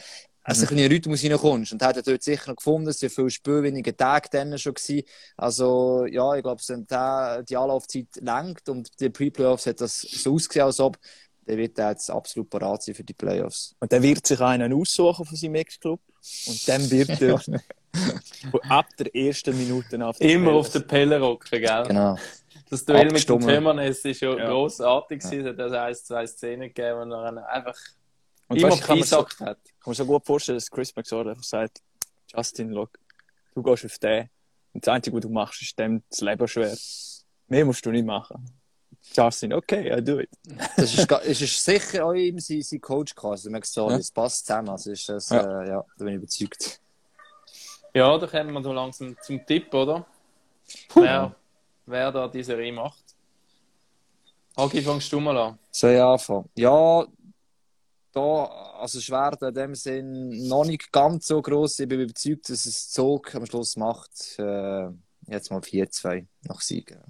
[0.48, 1.72] Also, ein bisschen Rhythmus reinkommst.
[1.72, 2.88] Und hat er dort sicher noch gefunden.
[2.88, 5.02] Es sind viele Spiele, wenige Tage dann schon gewesen.
[5.36, 10.34] Also, ja, ich glaube, wenn der die Anlaufzeit lenkt und die Pre-Playoffs hat das so
[10.34, 10.98] ausgesehen, als ob,
[11.46, 13.74] dann wird er jetzt absolut parat sein für die Playoffs.
[13.80, 16.00] Und dann wird sich einen aussuchen von seinem Ex-Club.
[16.46, 17.40] Und dann wird er
[18.68, 21.84] ab der ersten Minute auf Immer Feld- auf den Pelle rocken, gell?
[21.86, 22.16] Genau.
[22.70, 23.44] Das Duell mit dem Abgestimmt.
[23.46, 24.48] Tömernes ist ja, Ja.
[24.50, 25.46] grossartig gewesen.
[25.46, 27.76] Es hat also ein, zwei Szenen gegeben, wo er einfach
[28.48, 29.58] Und immer weißt, ich kann mir so, gesagt hat.
[29.80, 31.82] kann mir so gut vorstellen, dass Chris McSorley einfach sagt,
[32.34, 32.98] Justin, look,
[33.54, 34.28] du gehst auf den.
[34.72, 36.76] Und das Einzige, was du machst, ist dem das Leben schwer.
[37.48, 38.44] Mehr musst du nicht machen.
[39.14, 40.28] Justin, okay, I do it.
[40.76, 43.48] Das ist, es ist sicher auch ihm sein, sein Coach quasi.
[43.48, 43.96] Man so, Ja.
[43.96, 44.68] das passt zusammen.
[44.68, 45.62] Also ist das, Ja.
[45.62, 46.80] Äh, ja, da bin ich überzeugt.
[47.94, 50.04] Ja, da kommen wir so langsam zum Tipp, oder?
[50.94, 51.34] Wer,
[51.86, 53.02] wer da diese Serie macht.
[54.56, 55.58] Hagi, fangst du mal an.
[55.70, 56.48] Soll ich anfangen?
[56.56, 57.06] Ja,
[58.18, 58.44] da,
[58.80, 59.08] also es
[59.42, 61.78] in dem Sinn noch nicht ganz so gross.
[61.78, 64.38] Ich bin überzeugt, dass es Zug am Schluss macht.
[64.38, 64.88] Äh,
[65.28, 67.00] jetzt mal 4-2 nach Siegen.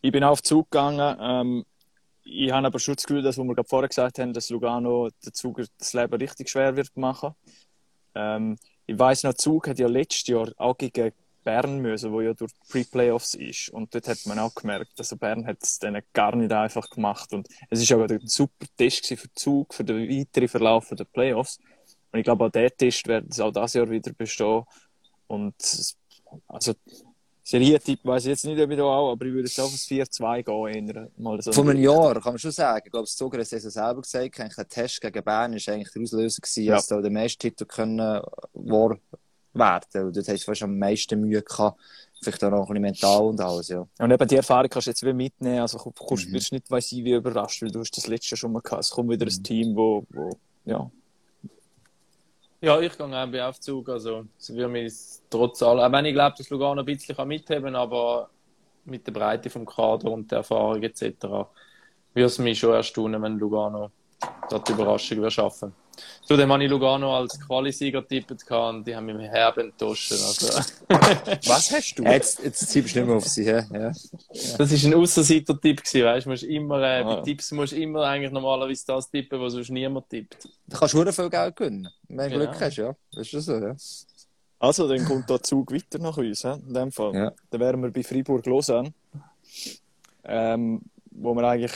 [0.00, 1.16] Ich bin auf Zug gegangen.
[1.20, 1.64] Ähm,
[2.24, 5.10] ich habe aber schon das Gefühl, dass, was wir gerade vorher gesagt haben, dass Lugano
[5.24, 7.34] der Zug das Leben richtig schwer wird machen.
[8.14, 11.12] Ähm, ich weiss noch, Zug hat ja letztes Jahr auch gegen
[11.44, 13.68] Bern müssen, wo ja durch die Pre-Playoffs ist.
[13.68, 17.32] Und dort hat man auch gemerkt, also Bern hat es denen gar nicht einfach gemacht.
[17.32, 21.58] Und es ist aber ein super Test für Zug, für den weiteren Verlauf der Playoffs.
[22.10, 24.62] Und ich glaube, auch der Test wird es auch dieses Jahr wieder bestehen.
[25.26, 25.96] Und es-
[26.48, 26.72] also
[27.46, 29.84] Serientipp weiß ich jetzt nicht, ob ich da auch, aber ich würde jetzt auf das
[29.86, 31.10] 4-2 gehen.
[31.18, 31.52] Mal so.
[31.52, 32.80] Vor einem Jahr kann man schon sagen.
[32.86, 34.40] Ich glaube, das Zuger hat es selber gesagt.
[34.40, 36.76] Eigentlich der Test gegen Bern war eigentlich der Auslöser, gewesen, Ja.
[36.76, 37.98] dass da der meiste Titel können
[38.54, 38.98] wahr
[39.54, 40.06] werden.
[40.06, 41.78] Und dort hast du fast am meisten Mühe gehabt.
[42.22, 43.86] Vielleicht auch noch ein bisschen mental und alles, ja.
[43.98, 45.58] Und eben die Erfahrung kannst du jetzt wieder mitnehmen.
[45.60, 46.32] Also komm- kommst, Mhm.
[46.32, 48.82] wirst nicht, weiss ich, wie überrascht, weil du hast das letzte Jahr schon mal gehabt.
[48.84, 50.30] Es kommt wieder ein Team, wo, wo
[50.64, 50.90] ja.
[52.62, 53.90] Ja, ich gehe auch bei Aufzug.
[53.90, 54.94] Also, es würde mich
[55.28, 58.30] trotz allem, auch wenn ich glaube, dass Lugano ein bisschen kann mitheben kann, aber
[58.86, 61.02] mit der Breite vom Kader und der Erfahrung etc.
[62.14, 63.90] würde es mich schon erstaunen, wenn Lugano
[64.48, 65.74] dort die Überraschung würde schaffen.
[66.26, 70.12] Zudem habe ich Lugano als Qualisieger getippt und die haben mich herb enttäuscht.
[70.12, 70.46] Also,
[71.46, 72.02] Was hast du?
[72.04, 73.62] Jetzt, jetzt ziehst du nicht mehr auf sie, ja.
[73.62, 74.10] das
[74.58, 76.30] war ein Ausserseiter-Tipp, gewesen, weißt du?
[76.30, 77.16] musst immer, äh, Ah.
[77.16, 80.48] bei Tipps musst du immer eigentlich normalerweise das tippen, was sonst niemand tippt.
[80.66, 81.88] Du kannst schon viel Geld gewinnen.
[82.08, 82.50] Wenn du Genau.
[82.50, 82.94] Glück hast, ja.
[83.12, 83.76] Das ist das so, ja.
[84.58, 86.48] Also, dann kommt der Zug weiter nach uns, he?
[86.66, 87.14] in dem Fall.
[87.14, 87.32] Ja.
[87.50, 88.92] Dann wären wir bei Fribourg-Lausanne.
[90.24, 90.80] Ähm,
[91.10, 91.72] wo wir eigentlich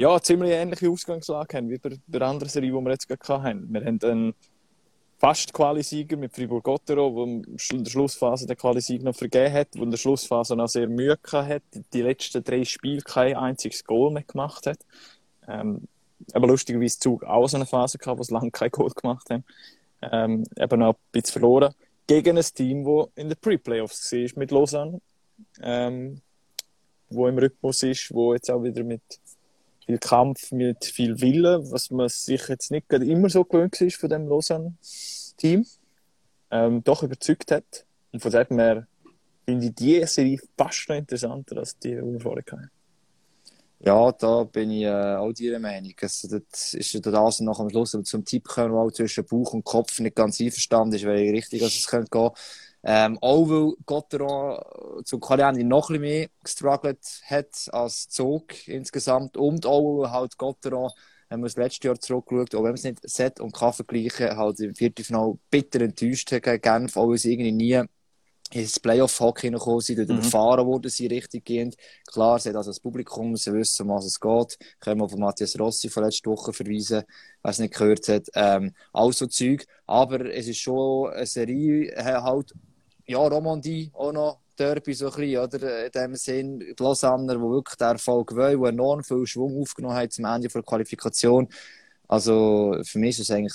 [0.00, 3.70] ja, ziemlich ähnliche Ausgangslage haben wie bei der anderen Serie, die wir jetzt gerade hatten.
[3.70, 4.34] Wir haben einen
[5.18, 9.90] fast Qualisieger mit Fribourg-Gottero, der in der Schlussphase den Qualisieg noch vergeben hat, der in
[9.90, 14.22] der Schlussphase noch sehr Mühe gehabt hat, die letzten drei Spiele kein einziges Goal mehr
[14.22, 14.78] gemacht hat.
[15.46, 15.86] Ähm,
[16.32, 19.44] aber lustigerweise Zug auch so eine Phase gehabt, wo sie lange kein Goal gemacht haben.
[20.00, 21.74] Ähm, eben noch ein bisschen verloren.
[22.06, 24.98] Gegen ein Team, das in den Pre-Playoffs war mit Lausanne.
[25.60, 26.22] Ähm,
[27.10, 29.02] wo im Rhythmus ist, wo jetzt auch wieder mit
[29.90, 34.08] viel Kampf, mit viel Wille, was man sich jetzt nicht immer so gewöhnt ist von
[34.08, 35.66] dem Lausanne-Team,
[36.50, 37.86] ähm, doch überzeugt hat.
[38.12, 38.86] Und von dem her
[39.44, 42.70] finde ich die Serie fast noch interessanter als die, die wir vorher hatten.
[43.82, 45.94] Ja, da bin ich äh, auch deiner Meinung.
[46.00, 49.64] Also, das ist ja das noch am Schluss zum Tipp kommen, wo zwischen Bauch und
[49.64, 52.30] Kopf nicht ganz einverstanden ist, weil ich richtig, dass es könnte gehen.
[52.82, 59.36] Ähm, auch weil Gotteron zum Kalender noch ein bisschen mehr gestruggelt hat als Zug insgesamt.
[59.36, 60.90] Und auch weil halt Gotteron,
[61.28, 64.36] wenn man das letzte Jahr zurückschaut, auch wenn man es nicht Set und K vergleichen,
[64.36, 67.82] halt im Viertelfinale bitter enttäuscht hat gegen Genf, auch weil sie irgendwie nie
[68.52, 70.16] ins Playoff-Hockey gekommen sind, dort mhm.
[70.16, 71.76] überfahren wurden sie richtig gehend.
[72.06, 74.58] Klar, sie hat also das Publikum, sie wissen, um was es geht.
[74.80, 77.04] Können wir auf Matthias Rossi von letzter Woche verweisen,
[77.42, 78.26] wer es nicht gehört hat.
[78.34, 79.66] Ähm, also Zeug.
[79.86, 82.52] Aber es ist schon eine Serie, halt,
[83.10, 85.86] ja, Romandie auch noch Derby so ein bisschen, oder?
[85.86, 89.96] In dem Sinn, die Lausanner, die wirklich den Erfolg wollen, die enorm viel Schwung aufgenommen
[89.96, 91.48] haben zum Ende der Qualifikation.
[92.06, 93.54] Also, für mich ist es eigentlich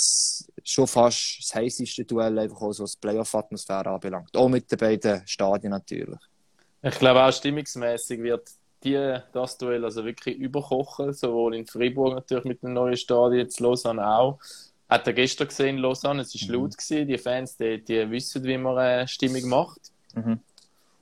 [0.64, 4.36] schon fast das heißeste Duell, einfach auch was Playoff-Atmosphäre anbelangt.
[4.36, 6.20] Auch mit den beiden Stadien natürlich.
[6.82, 8.50] Ich glaube auch stimmungsmäßig wird
[8.84, 13.60] die, das Duell also wirklich überkochen, sowohl in Fribourg natürlich mit dem neuen Stadion, jetzt
[13.60, 14.40] Lausanne auch.
[14.88, 16.64] Hat er gestern gesehen, Lausanne, es war mhm.
[16.64, 17.08] laut, gewesen.
[17.08, 19.82] die Fans, die, die wissen, wie man äh, Stimmung macht.
[20.14, 20.40] Mhm.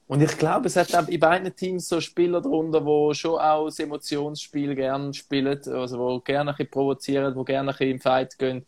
[0.08, 3.65] Und ich glaube, es hat auch in beiden Teams so Spieler drunter, die schon auch
[3.65, 8.00] das Emotionsspiel gerne spielen, also die gerne ein bisschen provozieren, die gerne ein bisschen im
[8.00, 8.65] Fight gehen.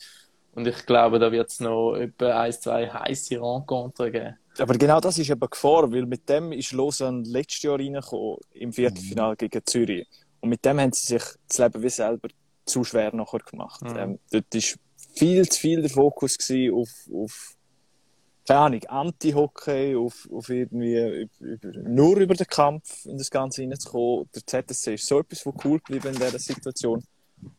[0.53, 4.37] Und ich glaube, da wird es noch etwa ein, zwei heiße Rencontres geben.
[4.57, 8.71] Aber genau das ist eben Gefahr, weil mit dem ist Lausanne letztes Jahr reingekommen, im
[8.71, 9.37] Viertelfinale mhm.
[9.37, 10.07] gegen Zürich.
[10.39, 12.29] Und mit dem haben sie sich das Leben wie selber
[12.65, 13.81] zu schwer nachher gemacht.
[13.81, 13.97] Mhm.
[13.97, 14.61] Ähm, dort war
[15.15, 16.37] viel zu viel der Fokus
[16.73, 17.55] auf, auf
[18.47, 24.29] keine Ahnung, Anti-Hockey, auf, auf irgendwie über, nur über den Kampf in das Ganze hineinzukommen.
[24.35, 27.03] Der ZSC ist so etwas, was cool geblieben in dieser Situation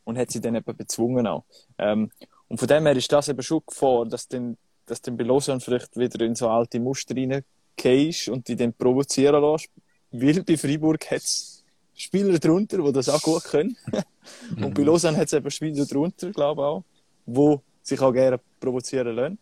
[0.04, 1.44] und hat sie dann eben bezwungen auch.
[1.78, 2.10] Ähm,
[2.48, 5.60] und von dem her ist das eben schon Gefahr, dass dann, dass dann bei Lausanne
[5.60, 9.68] vielleicht wieder in so alte Muster reingehst und die dann provozieren lässt.
[10.12, 11.64] Weil bei Freiburg hat es
[11.94, 13.76] Spieler drunter, die das auch gut können.
[14.56, 14.86] und bei mhm.
[14.86, 16.84] Lausanne hat es eben Spieler drunter, glaube ich auch,
[17.26, 19.38] die sich auch gerne provozieren lassen.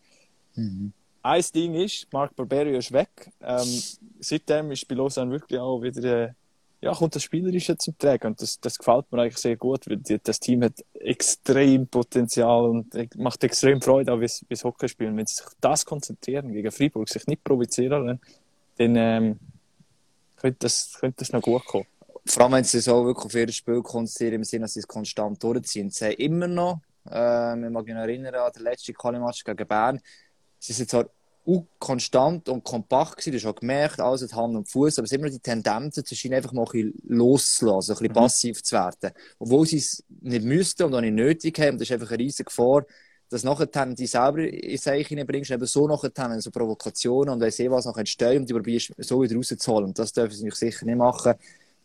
[0.55, 0.93] Mhm.
[1.21, 3.31] Ein Ding ist, Marc Barberio ist weg.
[3.41, 3.81] Ähm,
[4.19, 6.33] seitdem ist bei Lausanne wirklich auch wieder äh,
[6.81, 8.27] ja, kommt das Spielerische zum Tragen.
[8.27, 12.65] Und das, das gefällt mir eigentlich sehr gut, weil die, das Team hat extrem Potenzial
[12.65, 15.17] und macht extrem Freude, auch bis, bis Hockey spielen.
[15.17, 18.19] Wenn sie sich das konzentrieren gegen Freiburg, sich nicht provozieren
[18.77, 19.39] dann ähm,
[20.35, 21.87] könnte, das, könnte das noch gut kommen.
[22.25, 24.81] Vor allem, wenn sie sich auch wirklich auf ihr Spiel konzentrieren, im Sinne, dass sie
[24.81, 25.89] es konstant durchziehen.
[25.89, 29.99] Sie haben immer noch, äh, ich mag mich erinnern an den letzten Kalimatch gegen Bern,
[30.59, 31.05] sie sind zwar
[31.79, 33.31] konstant und kompakt gewesen.
[33.31, 36.15] Du hast auch gemerkt, alles hat Hand und Fuß, aber es immer die Tendenz, zu
[36.15, 38.13] scheinen einfach mal ein bisschen loszulassen, ein bisschen mhm.
[38.13, 39.11] passiv zu werden.
[39.39, 41.77] Obwohl sie es nicht müssten und auch nicht nötig haben.
[41.77, 42.85] Das ist einfach eine riesige Gefahr,
[43.29, 47.69] dass nachher die selber in sich hineinbringst, eben so nachher so Provokationen und weiss eh
[47.69, 49.85] was noch entstehen und die probierst so wieder rauszuholen.
[49.85, 51.33] Und das dürfen sie sicher nicht machen.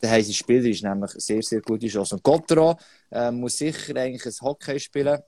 [0.02, 2.14] Der haben sie spielerisch nämlich sehr, sehr gute Chance.
[2.14, 2.76] Und Gotteron
[3.10, 5.20] äh, muss sicher eigentlich ein Hockey spielen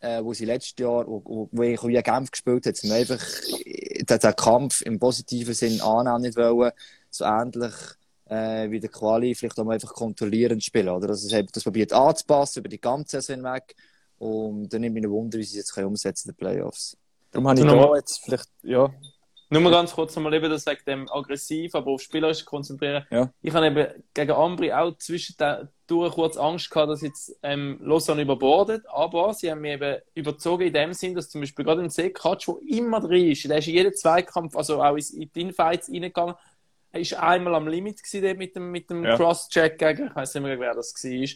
[0.00, 3.20] äh, wo sie letztes Jahr, wo, wo ich wie Genf gespielt hat, sie einfach
[3.56, 6.72] den, den Kampf im positiven Sinn annehmen nicht wollen,
[7.10, 7.74] so ähnlich
[8.26, 11.08] äh, wie der Quali, vielleicht auch mal einfach kontrollierend spielen, oder?
[11.08, 13.74] Also, das, das probiert anzupassen über die ganze Saison hinweg
[14.18, 16.96] und dann nimmt mich Wunder, wie sie es jetzt umsetzen in den Playoffs.
[17.30, 18.90] Darum habe ich da jetzt vielleicht, ja,
[19.50, 23.06] nur mal ganz kurz nochmal eben, das sagt dem aggressiv, aber auf spielerisch konzentrieren.
[23.10, 23.32] Ja.
[23.40, 28.84] Ich habe eben gegen Ambri auch zwischendurch kurz Angst gehabt, dass jetzt ähm, Lausanne überbordet,
[28.88, 32.46] aber sie haben mich eben überzogen in dem Sinn, dass zum Beispiel gerade im Seekatsch,
[32.46, 36.34] wo immer drin ist, der ist in jedem Zweikampf, also auch in die Infights reingegangen,
[36.90, 39.16] er ist einmal am Limit gewesen mit dem, mit dem ja.
[39.16, 41.28] Cross-Check gegen, ich weiß nicht mehr, wer das war,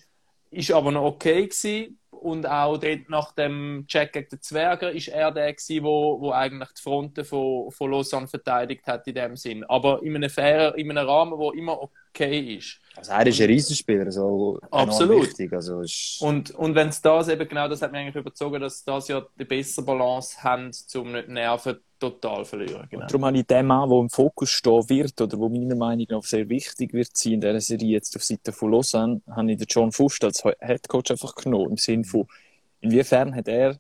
[0.51, 5.09] ist aber noch okay gewesen und auch dort nach dem Check gegen den Zwerger ist
[5.09, 9.37] er der gewesen, wo, wo eigentlich die Fronten von, von Lausanne verteidigt hat in dem
[9.37, 9.65] Sinn.
[9.65, 12.79] Aber in einem fairen, in einem Rahmen, wo immer okay ist.
[12.97, 15.23] Also er ist ein Riesenspieler, so Absolut.
[15.23, 15.53] Wichtig.
[15.53, 16.19] Also ist...
[16.21, 19.25] Und, und wenn es das eben genau, das hat mich eigentlich überzogen, dass das ja
[19.39, 22.87] die bessere Balance haben, um nicht Nerven total verlieren.
[22.91, 23.07] Genau.
[23.07, 26.23] darum habe ich den Mann, der im Fokus stehen wird, oder wo meiner Meinung nach
[26.25, 29.67] sehr wichtig wird sein in dieser Serie jetzt auf Seite von Lausanne, habe ich den
[29.69, 32.27] John Fust als Headcoach einfach genommen, im Sinne von,
[32.81, 33.75] inwiefern hat er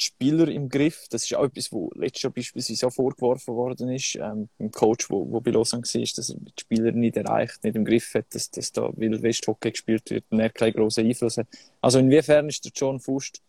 [0.00, 1.08] die Spieler im Griff.
[1.10, 4.14] Das ist auch etwas, was letztes Jahr beispielsweise auch vorgeworfen worden ist.
[4.14, 7.62] Ähm, dem Coach, der wo, wo bei Lausanne war, dass er die Spieler nicht erreicht,
[7.64, 10.72] nicht im Griff hat, dass, dass da Wild West Hockey gespielt wird und er keinen
[10.72, 11.48] grossen Einfluss hat.
[11.80, 13.42] Also inwiefern ist der John Fust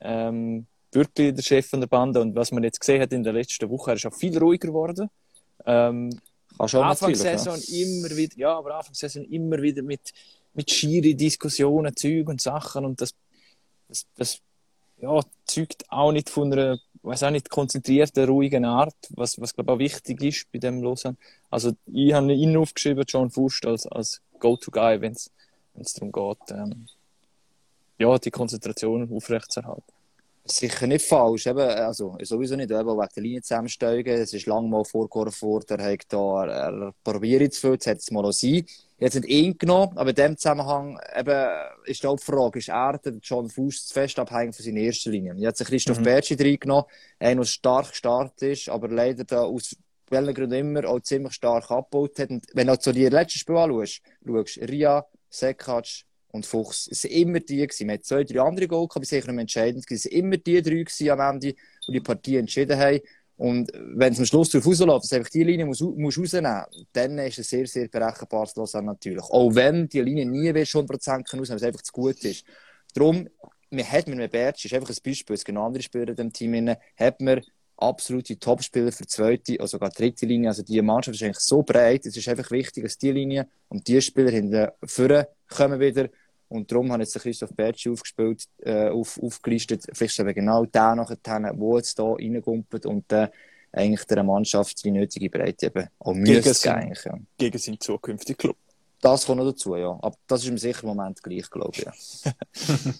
[0.00, 3.32] ähm, wirklich der Chef von der Bande und was man jetzt gesehen hat in der
[3.32, 5.08] letzten Woche, er ist auch viel ruhiger geworden.
[5.66, 6.10] Ähm,
[6.58, 7.82] Anfang Saison ja.
[7.82, 10.12] immer wieder, ja, aber Anfang Saison immer wieder mit,
[10.52, 13.14] mit schiere Diskussionen, Zeug und Sachen und das,
[13.88, 14.40] das, das
[14.98, 19.70] ja, zeugt auch nicht von einer, weiß auch nicht, konzentrierten, ruhigen Art, was, was glaube
[19.70, 21.16] ich auch wichtig ist bei dem Lausanne.
[21.50, 25.30] Also ich habe ihn aufgeschrieben, John Fust, als, als Go-To-Guy, wenn es
[25.94, 26.86] darum geht, ähm,
[27.98, 29.93] ja, die Konzentration aufrechtzuerhalten.
[30.46, 34.14] Sicher nicht falsch, eben, also sowieso nicht, eben wegen der Linie zusammensteigen.
[34.14, 37.98] Es ist lange mal vorgeworfen worden, er hat da, er probiert zu viel, jetzt hat
[37.98, 38.66] es mal auch sein.
[38.98, 41.48] Jetzt nicht ihn genommen, aber in dem Zusammenhang eben,
[41.86, 45.12] ist auch die Frage, ist er, der John Fuß, zu fest abhängig von seiner ersten
[45.12, 45.34] Linie?
[45.36, 46.04] Jetzt hat Christoph mhm.
[46.04, 46.84] Bertschi reingenommen,
[47.18, 49.74] einer, der stark gestartet ist, aber leider da aus
[50.10, 52.30] welchen Gründen immer auch ziemlich stark abgebaut hat.
[52.30, 55.86] Und wenn du zu die letzten Spiele anschaust, schaust, Ria, Sekac,
[56.34, 56.88] und Fuchs.
[56.90, 57.64] Es waren immer die.
[57.64, 57.86] Gewesen.
[57.86, 59.86] Wir hatten zwei, drei andere Goal, aber sicher nicht entscheidend.
[59.88, 61.54] Es waren immer die drei gewesen am Ende,
[61.86, 63.00] die die Partie entschieden haben.
[63.36, 66.86] Und wenn es am Schluss darauf rausläuft, dass einfach die Linie muss, muss rausnehmen muss,
[66.92, 69.24] dann ist es sehr, sehr berechenbares Lausanne natürlich.
[69.24, 72.44] Auch wenn die Linie nie 100% rausnehmen kann, weil es einfach zu gut ist.
[72.94, 73.28] Darum,
[73.70, 76.32] man hat mit einem Bertsch, ist einfach ein Beispiel, es gibt andere Spieler in dem
[76.32, 77.42] Team, hat man
[77.76, 80.48] absolute Topspieler für die zweite oder sogar dritte Linie.
[80.48, 83.86] Also die Mannschaft ist eigentlich so breit, es ist einfach wichtig, dass die Linie und
[83.88, 86.08] die Spieler hinten vorne kommen wieder
[86.48, 90.94] und darum habe ich jetzt Christoph Bertschi aufgespielt, äh, auf, aufgelistet, vielleicht eben genau der
[90.94, 93.28] nachher, der jetzt hier reingumpelt und äh,
[93.72, 97.18] eigentlich der Mannschaft die nötige Breite eben auch müsste gegen, ja.
[97.36, 98.56] gegen seinen zukünftigen Club.
[99.00, 99.98] Das kommt noch dazu, ja.
[100.00, 101.84] Aber das ist im sicheren Moment gleich, glaube ich.
[101.84, 102.32] Ja.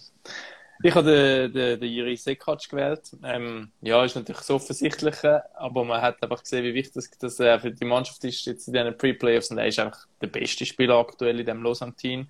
[0.83, 3.15] ich habe den, den, den Jiri Sekac gewählt.
[3.23, 7.61] Ähm, ja, ist natürlich so offensichtlich, aber man hat einfach gesehen, wie wichtig das, das
[7.61, 10.97] für die Mannschaft ist jetzt in diesen Pre-Playoffs und er ist einfach der beste Spieler
[10.97, 12.27] aktuell in diesem Lausanne-Team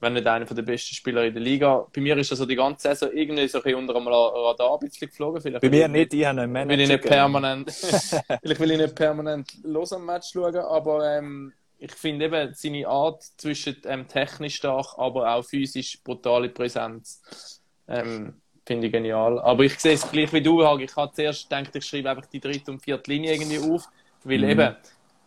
[0.00, 1.86] wenn nicht einer der besten Spieler in der Liga.
[1.94, 4.78] Bei mir ist also die ganze Saison irgendwie so ein bisschen unter dem Radar ein
[4.80, 5.40] bisschen geflogen.
[5.40, 6.76] Vielleicht Bei mir nicht, ich habe einen Manager.
[6.76, 7.70] Will ich nicht permanent,
[8.42, 12.86] vielleicht will ich nicht permanent los am Match schauen, aber ähm, ich finde eben seine
[12.86, 17.62] Art zwischen ähm, technisch stark, aber auch physisch brutale Präsenz.
[17.88, 18.34] Ähm,
[18.66, 19.38] finde ich genial.
[19.40, 20.80] Aber ich sehe es gleich wie du, Hag.
[20.80, 23.88] Ich habe zuerst gedacht, ich schreibe einfach die dritte und vierte Linie irgendwie auf,
[24.24, 24.50] weil mhm.
[24.50, 24.76] eben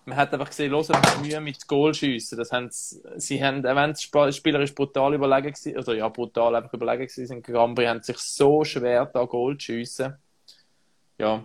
[0.09, 0.89] man hat einfach gesehen, los,
[1.21, 2.37] Mühe mit Goalschiessen.
[2.37, 6.73] Das haben sie, sie haben, wenn es spielerisch brutal überlegen gewesen, oder ja, brutal einfach
[6.73, 10.15] überlegen sind, Gambri haben sich so schwer da Goal zu schiessen.
[11.17, 11.43] Ja.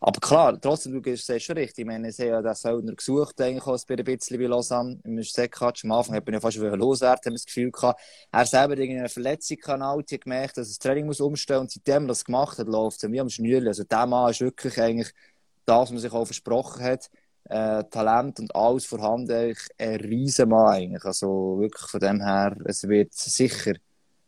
[0.00, 1.78] Aber klar, trotzdem, du siehst schon richtig.
[1.78, 4.98] Ich meine, sie haben ja den Söldner gesucht, eigentlich auch ein bisschen bei Lausanne.
[5.04, 5.84] Im Sekatsch.
[5.84, 8.00] Am Anfang hat man ja fast schon loswerden, haben das Gefühl gehabt.
[8.32, 12.08] Er selber eine Verletzung kann gemerkt, dass er das Training muss umstellen und seitdem er
[12.08, 13.68] das gemacht hat, läuft es wie am Schnürli.
[13.68, 15.12] Also der Mann ist wirklich eigentlich
[15.64, 17.08] das, was man sich auch versprochen hat
[17.48, 19.32] äh, Talent und alles vorhanden.
[19.32, 21.04] Eigentlich ein Riesenmann eigentlich.
[21.04, 23.74] Also wirklich von dem her, es wird sicher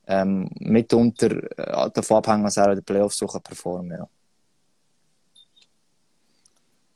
[0.07, 4.09] ähm, mitunter äh, davon abhängen, was er in den Playoffs so kann performen ja.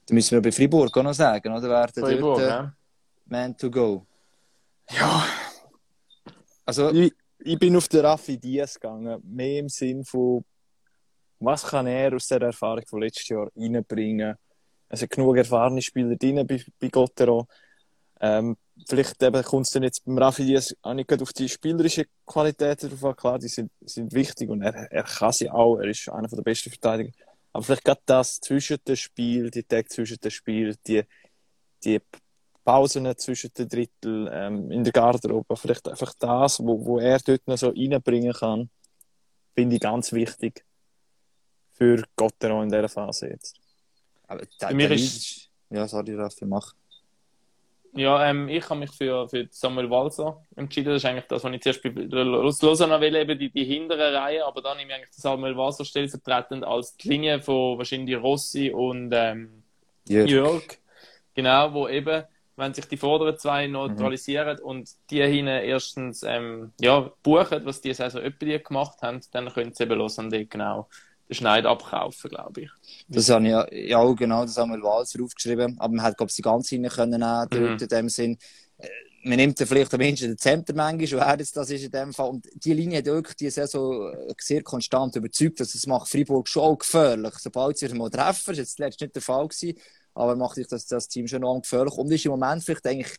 [0.07, 1.69] Da müssen wir bei Fribourg auch noch sagen, oder?
[1.69, 2.75] Wer Fribourg, dort, äh, ja.
[3.27, 4.07] Man to go.
[4.91, 5.25] Ja.
[6.67, 9.23] Also, ich, ich bin auf den Raffi Diaz gegangen.
[9.25, 10.45] Mehr im Sinn von,
[11.39, 14.37] was kann er aus der Erfahrung von letztes Jahr reinbringen?
[14.89, 17.47] Also genug erfahrene Spieler drin bei, bei Gottero.
[18.21, 18.57] Ähm,
[18.89, 23.05] vielleicht kommt es dann jetzt beim Raffi Diaz auch nicht auf die spielerischen Qualitäten drauf
[23.05, 23.17] an.
[23.17, 25.77] Klar, die sind, sind wichtig und er, er kann sie auch.
[25.79, 27.13] Er ist einer der besten Verteidiger.
[27.53, 31.05] Aber vielleicht gerade das zwischen den Spielen, die Tag zwischen den Spielen, die,
[31.85, 32.01] die
[32.65, 37.47] Pausen zwischen den Drittel ähm, in der Garderobe, vielleicht einfach das, wo, wo er dort
[37.47, 38.71] noch so reinbringen kann,
[39.55, 40.65] finde ich ganz wichtig
[41.73, 43.61] für Gottero in dieser Phase jetzt.
[44.35, 45.51] Aber für mich ist...
[45.71, 46.73] Ja, sorry, Raffi, mach.
[47.97, 50.93] Ja, ähm, ich habe mich für, für Samuel Walser entschieden.
[50.93, 54.45] Das ist eigentlich das, was ich zuerst bei Lausanne will, eben die, die hintere Reihe.
[54.45, 59.13] Aber dann nehme ich eigentlich Samuel Walser stellvertretend als die Linie von wahrscheinlich Rossi und
[59.13, 59.63] ähm,
[60.09, 60.29] Jörg.
[60.29, 60.63] Jörg.
[61.35, 62.25] Genau, wo eben,
[62.57, 64.65] wenn sich die vorderen zwei neutralisieren mhm.
[64.65, 69.73] und die hinten erstens ähm, ja, buchen, was die Saison öppe gemacht haben, dann können
[69.73, 70.89] sie eben Lausanne genau
[71.29, 72.71] den Schneid abkaufen, glaube ich.
[73.09, 75.79] Das habe ich ja, ja genau, das haben wir Walser aufgeschrieben.
[75.79, 77.79] Aber man hat, glaube ich, die ganze rein können mhm.
[77.81, 78.39] in dem Sinn.
[78.79, 78.89] Äh,
[79.25, 82.13] man nimmt dann vielleicht am Menschen den Center manchmal, wer jetzt das ist in dem
[82.13, 82.29] Fall.
[82.29, 86.47] Und die Linie hat wirklich die Saison äh, sehr konstant überzeugt, dass es macht Freiburg
[86.47, 87.35] schon gefährlich.
[87.39, 89.79] Sobald sie mal treffen, das war jetzt letztes nicht der Fall gewesen,
[90.15, 91.95] aber macht sich das, das Team schon noch gefährlich.
[91.95, 93.17] Und ist im Moment vielleicht eigentlich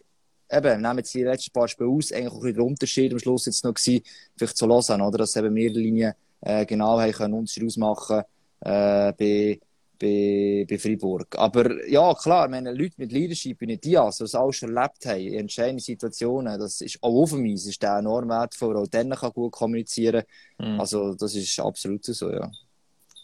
[0.52, 3.20] eben, nehmen jetzt die letzten paar Spiele aus, eigentlich auch ein bisschen der Unterschied am
[3.20, 4.04] Schluss jetzt noch gewesen,
[4.38, 5.18] vielleicht zu Lausanne, oder?
[5.20, 6.14] Dass eben mehrere Linien
[6.46, 8.22] äh, genau haben können Unterschied ausmachen
[8.62, 9.60] äh, bei,
[10.00, 11.36] bei, bei Freiburg.
[11.38, 15.20] Aber ja, klar, meine Leute mit Leadership in Diaz, die es auch schon erlebt haben,
[15.20, 19.10] in entscheidenden Situationen, das ist auch auf dem Eis, ist der enorm wertvoll, auch dann
[19.10, 20.24] kann gut kommunizieren.
[20.60, 20.80] Mhm.
[20.80, 22.50] Also, das ist absolut so, ja.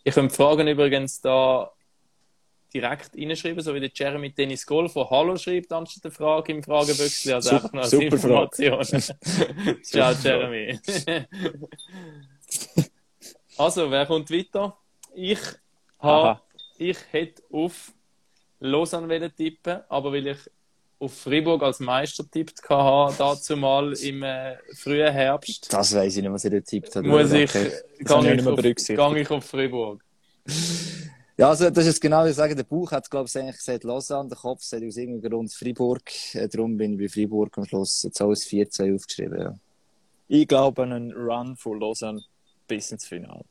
[0.04, 1.70] Ich könnte Fragen übrigens da
[2.74, 6.64] direkt reinschreiben, so wie der Jeremy Dennis Golf, der Hallo schreibt, anstatt der Frage im
[6.64, 7.34] Fragebüchsel.
[7.34, 8.84] Also Super- einfach noch als Information.
[9.84, 10.80] Ciao, Jeremy.
[13.58, 14.78] also, wer kommt weiter?
[15.14, 15.40] Ich
[16.00, 16.42] habe, Aha.
[16.78, 17.92] ich hätte auf
[18.60, 20.38] Lausanne wollen tippen, aber weil ich
[21.00, 26.22] auf Fribourg als Meister tippt hatte, dazu mal im äh, frühen Herbst, Das weiß ich
[26.22, 27.08] nicht, was ihr da tippt habt.
[27.08, 27.72] muss ich, Okay.
[28.04, 28.46] Das habe gang ich ich, nicht
[28.90, 30.04] mehr auf, ich auf Fribourg.
[31.38, 33.84] Ja, also das ist genau, wie ich sage, der Bauch hat, glaube ich, eigentlich gesagt
[33.84, 36.04] Lausanne, der Kopf sagt aus irgendeinem Grund Freiburg.
[36.36, 39.56] Äh, darum bin ich bei Freiburg am Schluss jetzt alles 4-2 aufgeschrieben, ja.
[40.28, 42.22] Ich glaube an einen Run von Lausanne
[42.72, 43.44] bis ins Finale.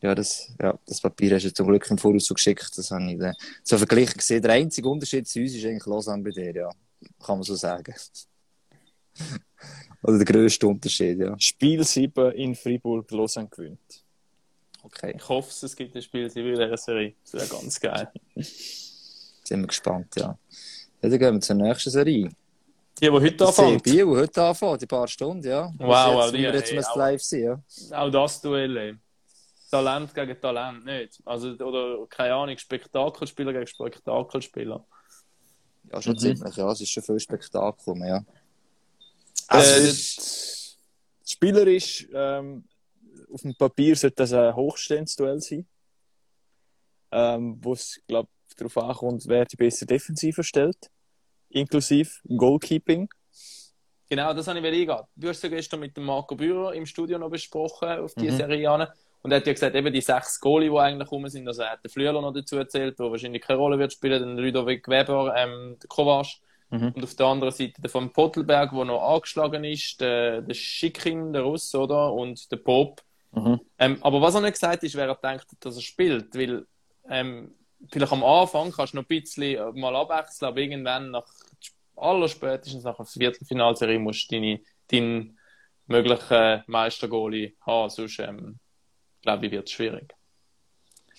[0.00, 2.70] Ja, das, ja, das Papier hast du zum Glück im Voraus so geschickt.
[2.76, 4.40] Das habe ich dann so verglichen gesehen.
[4.40, 6.70] Der einzige Unterschied zu uns ist eigentlich Lausanne bei dir, ja.
[7.22, 7.94] Kann man so sagen.
[10.02, 11.38] Oder der grösste Unterschied, ja.
[11.38, 14.04] Spiel 7 in Freiburg, Lausanne gewinnt.
[14.82, 17.14] Okay, Ich hoffe, es gibt ein Spiel in dieser Serie.
[17.24, 18.08] Das wäre ganz geil.
[18.36, 20.38] sind wir gespannt, ja.
[21.02, 22.30] Ja, dann gehen wir zur nächsten Serie.
[23.00, 23.80] Die, die heute anfangen.
[23.80, 25.72] Biel, die heute anfangen, die paar Stunden, ja.
[25.78, 27.62] Wow, wow, jetzt, die- die, wir jetzt hey, müssen auch- live sein, ja.
[27.98, 28.76] Auch das Duell.
[28.76, 28.94] ey.
[29.70, 31.20] Talent gegen Talent, nicht.
[31.24, 34.84] Also, oder, keine Ahnung, Spektakelspieler gegen Spektakelspieler.
[35.92, 36.18] Ja, schon Mhm.
[36.18, 36.70] ziemlich, ja.
[36.72, 38.24] Es ist schon viel Spektakel, ja.
[39.46, 40.76] Also, Äh, es-
[41.26, 42.64] spielerisch, ähm,
[43.32, 45.66] auf dem Papier sollte das ein hochstehendes Duell sein.
[47.10, 50.90] Ähm, wo es, glaube ich, darauf ankommt, wer die bessere Defensive stellt.
[51.50, 53.08] Inklusive Goalkeeping.
[54.10, 54.96] Genau, das habe ich eingehen.
[55.16, 58.36] Du hast ja gestern mit dem Marco Bührer im Studio noch besprochen, auf die Mhm.
[58.36, 58.88] Serie an.
[59.20, 61.72] Und er hat ja gesagt, eben die sechs Goalie, die eigentlich rum sind, also er
[61.72, 65.34] hat den Flüeler noch dazu erzählt, der wahrscheinlich keine Rolle wird spielen, den Ludovic Weber,
[65.36, 66.26] ähm, der Kovac.
[66.70, 66.92] Mhm.
[66.94, 71.32] Und auf der anderen Seite der von Pottelberg, der noch angeschlagen ist, der, der Schikin,
[71.32, 72.12] der Russ, oder?
[72.12, 73.02] Und der Pop.
[73.32, 73.60] Mhm.
[73.78, 76.66] Ähm, aber was er nicht gesagt ist, wer er denkt, dass er spielt, weil
[77.10, 77.54] ähm,
[77.90, 81.26] vielleicht am Anfang kannst du noch ein bisschen mal abwechseln, aber irgendwann nach
[81.96, 84.60] aller spätestens nach der Viertelfinalserie musst du deine,
[84.90, 85.38] deinen
[85.86, 88.58] möglichen Meistergoalie haben, sonst ähm,
[89.22, 90.14] glaube ich, wird es schwierig.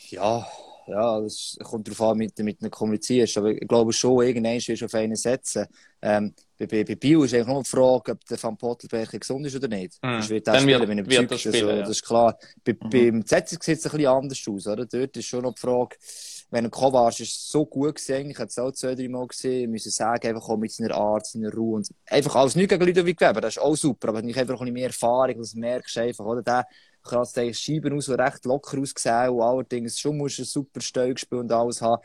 [0.10, 0.48] Ja,
[0.90, 3.38] ja, das kommt darauf an, mit, mit einem kommunizierst.
[3.38, 5.68] Aber ich glaube schon, irgendwann wirst du auf einen setzen.
[6.02, 9.46] Ähm, bei, bei, bei Bio ist eigentlich nur die Frage, ob der Van Pottelberg gesund
[9.46, 10.02] ist oder nicht.
[10.02, 10.18] Mhm.
[10.18, 11.46] Das wird er spielen, wenn er überzeugt ist.
[11.48, 11.78] also, ja.
[11.78, 12.38] Das ist klar.
[12.64, 12.90] Bei, Mhm.
[12.90, 14.68] Beim ZS sieht es ein bisschen anders aus.
[14.68, 14.86] Oder?
[14.86, 15.96] Dort ist schon noch die Frage,
[16.52, 18.72] wenn ein Kovac ist so gut gesehen, ich habe es auch
[19.10, 22.86] Mal gesehen, müssen sagen, einfach auch mit seiner Art, seiner Ruhe einfach alles nicht gegen
[22.86, 26.02] Ludovic Weber, das ist auch super, aber nicht einfach ein mehr Erfahrung, das merkst du
[26.02, 26.42] einfach, oder?
[26.42, 26.68] Der
[27.04, 31.52] kratzt Scheiben aus, recht locker ausgesehen und allerdings schon musst du ein super Steuergespiel und
[31.52, 32.02] alles haben.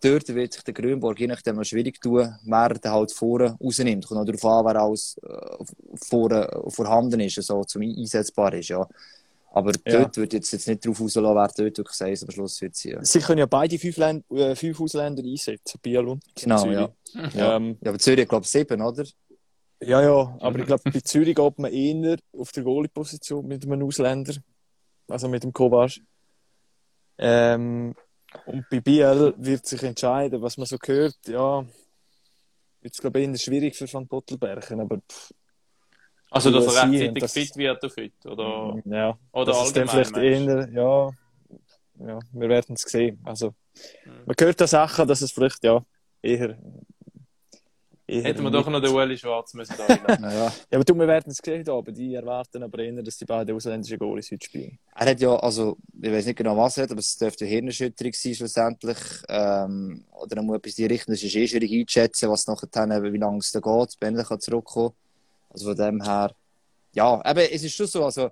[0.00, 4.06] Dort wird sich der Grünborg je nachdem schwierig tun, wer den halt vorne rausnimmt.
[4.06, 8.86] Kommt noch darauf an, wer alles äh, vorhanden ist, also zum einsetzbar ist, ja.
[9.52, 10.00] Aber Ja.
[10.02, 12.90] dort wird jetzt, jetzt nicht darauf rauslassen, wer dort wirklich sagt, am Schluss wird sie.
[12.90, 13.04] Ja.
[13.04, 16.74] Sie können ja beide fünf, Länd äh, fünf Ausländer einsetzen, Biel und Genau, Zürich.
[16.76, 17.28] ja.
[17.34, 17.56] Ja.
[17.56, 19.04] Ähm, Ja, aber Zürich, glaube ich, sieben, oder?
[19.82, 23.82] ja, ja, aber ich glaube, bei Zürich geht man eher auf der Goalie-Position mit einem
[23.82, 24.34] Ausländer,
[25.08, 25.92] also mit dem Kovac.
[27.18, 27.94] Ähm,
[28.46, 31.16] und bei Biel wird sich entscheiden, was man so hört.
[31.26, 31.64] Ja,
[32.82, 35.32] jetzt glaube ich eher schwierig für Van Pottelbergen, aber pff,
[36.30, 39.76] Also, dass er Ja, rechtzeitig das- fit wird auf heute, oder, ja, oder das ist
[39.76, 40.12] dann allgemein.
[40.12, 41.10] vielleicht eher, ja,
[42.06, 43.18] ja, wir werden es sehen.
[43.24, 43.48] Also,
[44.04, 44.12] Mhm.
[44.26, 45.84] man hört da Sachen, dass es vielleicht, ja,
[46.22, 46.56] eher,
[48.06, 49.86] eher Hätten wir doch noch den Ueli Schwarz müssen da.
[50.18, 50.52] Naja.
[50.70, 53.54] Ja, aber du, wir werden es sehen, aber die erwarten aber eher, dass die beiden
[53.56, 54.78] ausländischen Goalies heute spielen.
[54.94, 57.54] Er hat ja, also, ich weiß nicht genau, was er hat, aber es dürfte eine
[57.54, 58.98] Hirnerschütterung sein, schlussendlich.
[59.28, 63.02] Ähm, oder er muss etwas in die Richtung, das ist eh schwierig einzuschätzen, was nachher
[63.12, 64.92] wie lange es da geht, wenn er kann zurückkommen
[65.50, 66.34] Also von dem her,
[66.94, 68.30] ja, eben, es ist schon so, also,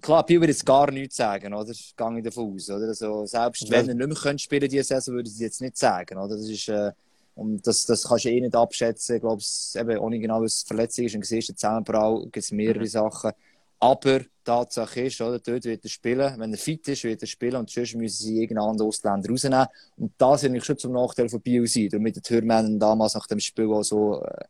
[0.00, 1.64] klar, Biel würde jetzt gar nichts sagen, oder?
[1.64, 1.72] Gehe
[2.18, 2.88] ich davon aus, oder?
[2.88, 6.18] Also, selbst wenn er nicht mehr könnte spielen diese Saison, würde ich jetzt nicht sagen,
[6.18, 6.36] oder?
[6.36, 6.92] Das ist, äh,
[7.34, 9.16] und das, das kannst du eh nicht abschätzen.
[9.16, 12.52] Ich glaube, es- eben, ohne genau, was Verletzung ist, und siehst du Zusammenbrau, gibt es
[12.52, 12.86] mehrere Mhm.
[12.86, 13.32] Sachen.
[13.80, 16.38] Aber die Tatsache ist, oder, dort wird er spielen.
[16.38, 19.66] Wenn er fit ist, wird er spielen und sonst müssen sie irgendeinen anderen Ausländer rausnehmen.
[19.96, 21.88] Und das eigentlich schon zum Nachteil von Biel sein.
[21.90, 24.44] Darum mit den Türmännern damals nach dem Spiel auch so, äh,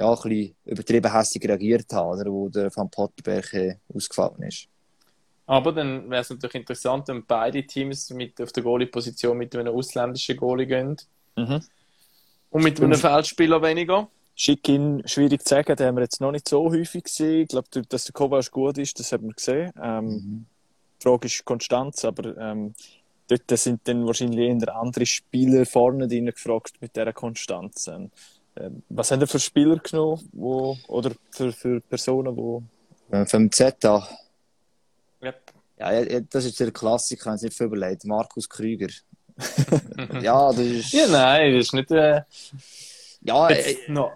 [0.00, 4.66] ja, ein bisschen übertrieben hässlich reagiert haben, oder, wo der Van Pottenberg äh, ausgefallen ist.
[5.46, 9.74] Aber dann wäre es natürlich interessant, wenn beide Teams mit, auf der Goalie-Position mit einem
[9.74, 10.96] ausländischen Goalie gehen.
[11.36, 11.60] Mhm.
[12.50, 14.08] Und mit einem Feldspieler weniger.
[14.34, 17.42] Schick-in, schwierig zu sagen, den haben wir jetzt noch nicht so häufig gesehen.
[17.42, 19.72] Ich glaube, dass der Kovac gut ist, das hat man gesehen.
[19.82, 20.46] Ähm, Mhm.
[20.98, 22.74] die Frage ist Konstanz, aber ähm,
[23.28, 27.88] dort sind dann wahrscheinlich eher andere Spieler vorne drin gefragt mit dieser Konstanz.
[27.88, 28.10] Ähm,
[28.88, 33.16] was haben ihr für Spieler genommen wo, oder für, für Personen, die...
[33.16, 34.06] Äh, Vom Zeta.
[35.22, 35.52] Yep.
[35.78, 38.04] Ja, ja, das ist der Klassiker, wenn es nicht viel überlegt.
[38.04, 38.88] Markus Krüger.
[40.20, 40.92] ja, das ist.
[40.92, 41.90] Ja, nein, das ist nicht.
[41.90, 42.22] Äh,
[43.22, 44.12] Ja, äh, noch,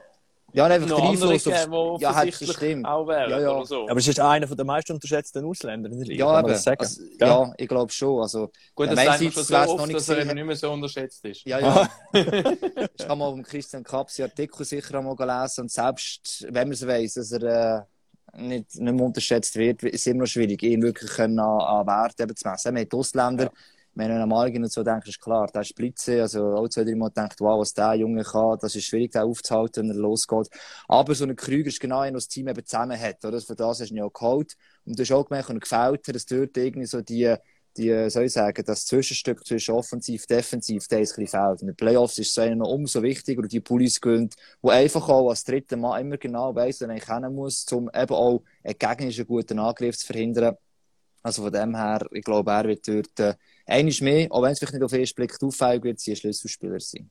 [0.55, 1.45] ja einfach noch der Einfluss.
[1.45, 2.87] Ja, offensichtlich stimmt.
[2.87, 3.65] auch wären Ja, ja.
[3.65, 3.89] so.
[3.89, 6.43] Aber es ist einer der meist unterschätzten Ausländer in der Liga, Ja, kann eben.
[6.43, 6.81] man das sagen?
[6.81, 8.23] Also, ja, ich glaube schon.
[8.23, 10.57] Also, Gut, Ja, das einerseits, schon so noch oft, nicht dass er eben nicht mehr
[10.57, 11.45] so unterschätzt ist.
[11.45, 11.89] Ja, ja.
[12.13, 16.87] ich kann mal vom Christian Kaps Artikel sicher einmal lesen und selbst wenn man es
[16.87, 17.83] weiss, dass er äh,
[18.41, 21.87] nicht, nicht mehr unterschätzt wird, ist es immer noch schwierig, ihn wirklich können an, an
[21.87, 22.75] Wert eben zu messen.
[22.75, 23.51] Wir haben Ausländer,
[23.95, 26.85] wenn du an Malgin und so denkst, ist klar, der ist Blitze, also alle zwei,
[26.85, 30.01] drei Mal denkt, wow, was der Junge kann, das ist schwierig, den aufzuhalten, wenn er
[30.01, 30.49] losgeht.
[30.89, 33.41] Aber so ein Krüger ist genau einer, das Team eben zusammen hat, oder?
[33.41, 34.57] Für das hast du ihn ja geholt.
[34.85, 37.37] Und du hast auch gemerkt, er gefällt hat, dass dort irgendwie so die,
[37.77, 41.61] die, soll ich sagen, das Zwischenstück zwischen offensiv, defensiv, der ist ein bisschen fehlt.
[41.63, 45.09] In den Playoffs ist es einem noch umso wichtiger, und die Pullis gewinnt, wo einfach
[45.09, 48.79] auch als dritter Mann immer genau weiss, wo er hin muss, um eben auch einen
[48.79, 50.57] gegnerischen guten Angriff zu verhindern.
[51.23, 54.75] Also von dem her, ich glaube, er wird dort, einiges mehr, auch wenn es vielleicht
[54.75, 57.11] nicht auf den ersten Blick auffällig wird, sie ein Schlüsselspieler sein.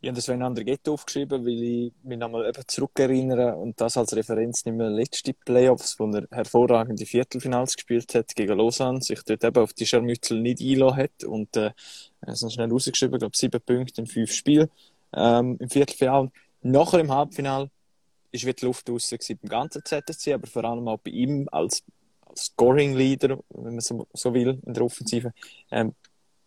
[0.00, 4.64] Ich habe das Sven Andrighetto aufgeschrieben, weil ich mich nochmal zurückerinnere und das als Referenz
[4.64, 9.72] nehme letzte Playoffs, wo er hervorragende Viertelfinals gespielt hat gegen Lausanne, sich dort eben auf
[9.72, 11.72] die Scharmützel nicht einlassen hat und äh,
[12.24, 14.68] noch schnell rausgeschrieben, ich glaube sieben Punkte in fünf Spielen
[15.14, 16.30] ähm, im Viertelfinal.
[16.62, 17.70] Nachher im Halbfinal
[18.32, 21.82] ist die Luft gewesen beim ganzen ZSC, aber vor allem auch bei ihm als,
[22.36, 25.32] als Scoring-Leader, wenn man so, so will, in der Offensive.
[25.70, 25.94] Ähm,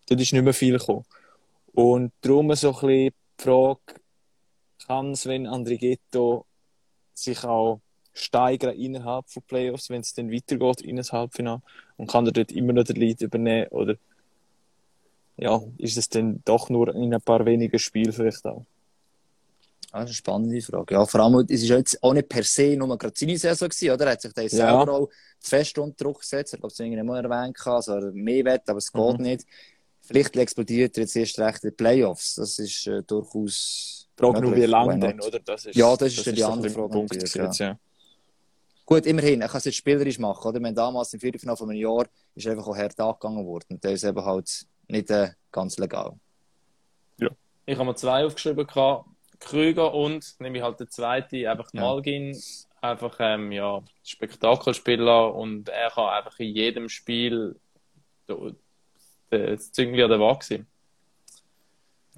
[0.07, 1.05] dort ist nicht mehr viel gekommen.
[1.73, 3.79] Und darum so ein bisschen die Frage,
[4.85, 6.45] kann Sven Andrighetto
[7.13, 7.81] sich auch
[8.13, 11.61] steigern innerhalb von Playoffs, wenn es dann weitergeht in das Halbfinale
[11.97, 13.95] und kann er dort immer noch den Lead übernehmen oder
[15.37, 18.65] ja, ist es dann doch nur in ein paar wenigen Spielen vielleicht auch?
[19.91, 20.93] Ah, Das ist eine spannende Frage.
[20.93, 23.69] Ja, vor allem, es ist ja jetzt auch nicht per se nur gerade seine Saison
[23.69, 24.05] gewesen, oder?
[24.05, 24.49] Er hat sich da Ja.
[24.49, 25.09] selber auch
[25.39, 26.53] fest unter Druck gesetzt.
[26.53, 29.23] Ich glaube, das irgendwann mal erwähnt, gehabt, also er mehr will, aber es geht Mhm.
[29.23, 29.45] nicht.
[30.01, 32.35] Vielleicht explodiert er jetzt erst recht in den Playoffs.
[32.35, 34.07] Das ist äh, durchaus.
[34.17, 35.39] Die Frage nur, wie lange denn, oder?
[35.39, 37.59] Das ist, Ja, das ist ja die so ein andere Frage Punkt natürlich, gewesen jetzt,
[37.59, 37.79] ja.
[38.85, 40.59] Gut, immerhin, er kann es jetzt spielerisch machen, oder?
[40.59, 43.65] Wir haben damals im Viertelfinale von einem Jahr ist einfach auch hart angegangen worden.
[43.69, 46.13] Und der ist eben halt nicht äh, ganz legal.
[47.65, 49.05] Ich habe mir zwei aufgeschrieben, gehabt.
[49.39, 51.81] Krüger und, nehme ich halt den zweiten, einfach Ja.
[51.81, 52.37] Malgin.
[52.81, 57.57] Einfach, ähm, ja, Spektakelspieler und er kann einfach in jedem Spiel
[59.29, 60.67] das Züngli an der Waage sein.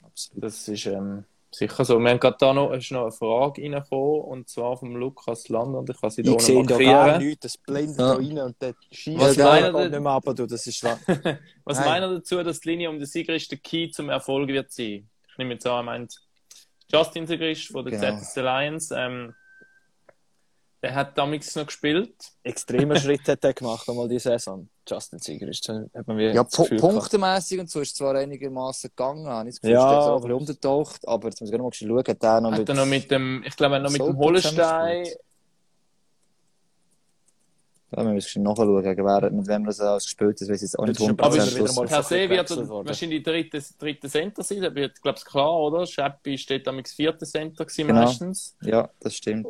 [0.04, 0.44] Absolut.
[0.44, 2.00] Das ist ähm, sicher so.
[2.00, 5.76] Wir haben gerade da noch, ist noch eine Frage reingekommen, und zwar vom Lukas Land,
[5.76, 8.06] und ich kann sie da Ich noch sehe da gar nichts, das blendet Ja.
[8.14, 10.84] da rein und der schießt Was da nicht mehr ab, du, das ist.
[11.64, 14.72] Was meint ihr dazu, dass die Linie um den Sigrist der Key zum Erfolg wird
[14.72, 15.10] sein?
[15.30, 16.16] Ich nehme jetzt an, er meint
[16.92, 18.18] Justin Sigrist von der Genau.
[18.20, 18.96] ZS Alliance.
[18.98, 19.34] Ähm,
[20.84, 22.16] der hat damals noch gespielt.
[22.44, 24.68] Extremer Schritt hat er gemacht, einmal die Saison.
[24.90, 26.94] Justin Zieger ist, hat man Ja, das pu Gefühl gehabt.
[26.96, 29.28] punktemässig und so ist es zwar einigermaßen gegangen.
[29.28, 31.08] Habe ich das Gefühl, Ja, ist auch ein aber- bisschen untertaucht.
[31.08, 32.70] Aber jetzt muss ich gerne mal schauen, hat der noch Hat mit.
[32.70, 35.20] er noch mit dem, ich glaube, er hat noch mit dem zusammengespielt?
[37.94, 40.42] Ja, wir müssen nachschauen, gegen wer, mit wem das alles gespielt hat.
[40.42, 41.76] Das weiß ich jetzt auch nicht ist schon 100% wieder Schluss.
[41.76, 42.50] mal Per se wird
[42.86, 44.62] wahrscheinlich der dritte, dritte Center sein.
[44.62, 45.86] Das wird, glaube ich, klar, oder?
[45.86, 48.00] Scheppi steht damals vierte Center gewesen, Genau.
[48.02, 48.56] meistens.
[48.62, 49.48] Ja, das stimmt.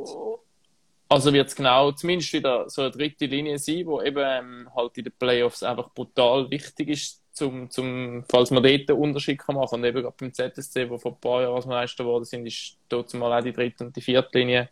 [1.07, 4.97] Also wird es genau zumindest wieder so eine dritte Linie sein, wo eben ähm, halt
[4.97, 9.55] in den Playoffs einfach brutal wichtig ist, zum, zum, falls man dort einen Unterschied kann
[9.55, 12.45] machen Und eben gerade beim ZSC, wo vor ein paar Jahren als Meister geworden sind,
[12.45, 14.69] ist dort mal auch die dritte und die vierte Linie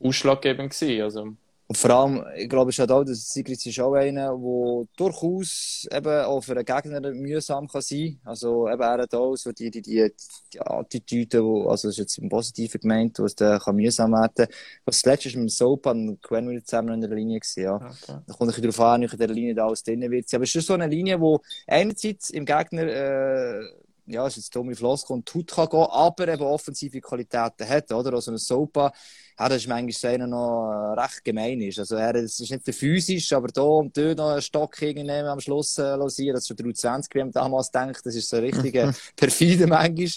[0.00, 1.02] ausschlaggebend gewesen.
[1.02, 1.34] Also,
[1.70, 5.86] Und vor allem, ich glaube, ist halt auch, dass Sigrid ist auch einer, der durchaus
[5.92, 8.18] eben auch für einen Gegner mühsam kann sein.
[8.24, 10.10] Also eben er hat auch so die, die, die,
[10.54, 14.46] die Attitüde, wo, also ist jetzt im Positiven gemeint, wo es dann kann mühsam werden.
[14.86, 17.74] Was das letzte ist mit Soap und Gwen wieder zusammen in der Linie gewesen, ja.
[17.74, 18.18] okay.
[18.26, 20.32] Da kommt ein darauf an, wie in der Linie da alles drin wird.
[20.32, 23.60] Aber es ist so eine Linie, wo einerseits im Gegner, äh,
[24.08, 28.14] ja, ist jetzt dumme Floskel und Tut kann gehen, aber eben offensive Qualitäten hat, oder?
[28.14, 28.92] Also ein Sopa,
[29.38, 31.78] ja, das ist manchmal einer noch äh, recht gemein ist.
[31.78, 35.10] Also er, es ist nicht der physisch, aber da und dort noch einen Stock irgendwie
[35.10, 38.38] am Schluss äh, losieren, das ist schon 23, wie man damals denkt, das ist so
[38.38, 40.08] richtig äh, perfide manchmal.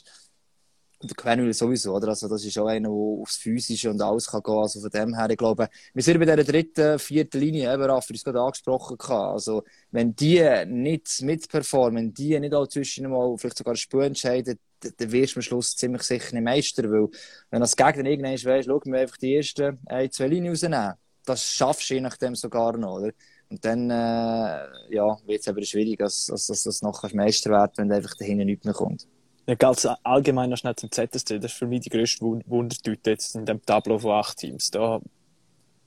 [1.01, 2.09] Und der Quenville sowieso, oder?
[2.09, 4.53] Also, das ist auch einer, der aufs Physische und alles kann gehen.
[4.53, 8.13] Also, von dem her, ich glaube, wir sind bei dieser dritten, vierten Linie, eben, Raffi,
[8.13, 9.33] es gerade angesprochen gehabt.
[9.33, 14.59] Also, wenn die nicht mitperformen, wenn die nicht auch zwischen mal vielleicht sogar Spiel entscheiden,
[14.79, 17.09] dann wirst du am Schluss ziemlich sicher nicht Meister, weil,
[17.49, 20.93] wenn als Gegner irgendwann weisst, schau, wir einfach die ersten ein, zwei Linien rausnehmen.
[21.25, 23.11] Das schaffst du je nachdem sogar noch, oder?
[23.49, 27.77] Und dann äh, ja, wird es aber schwierig, dass, dass, dass das nachher Meister wird,
[27.77, 29.07] wenn einfach dahinter nichts mehr kommt.
[29.47, 31.39] Ja, ganz allgemein noch schnell zum ZSC.
[31.39, 34.69] Das ist für mich die grösste Wund- Wundertüte jetzt in dem Tableau von acht Teams.
[34.71, 35.01] Da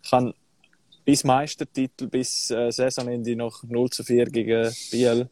[0.08, 0.34] kann
[1.04, 5.28] bis Meistertitel, bis äh, Saisonende noch 0 zu 4 gegen Biel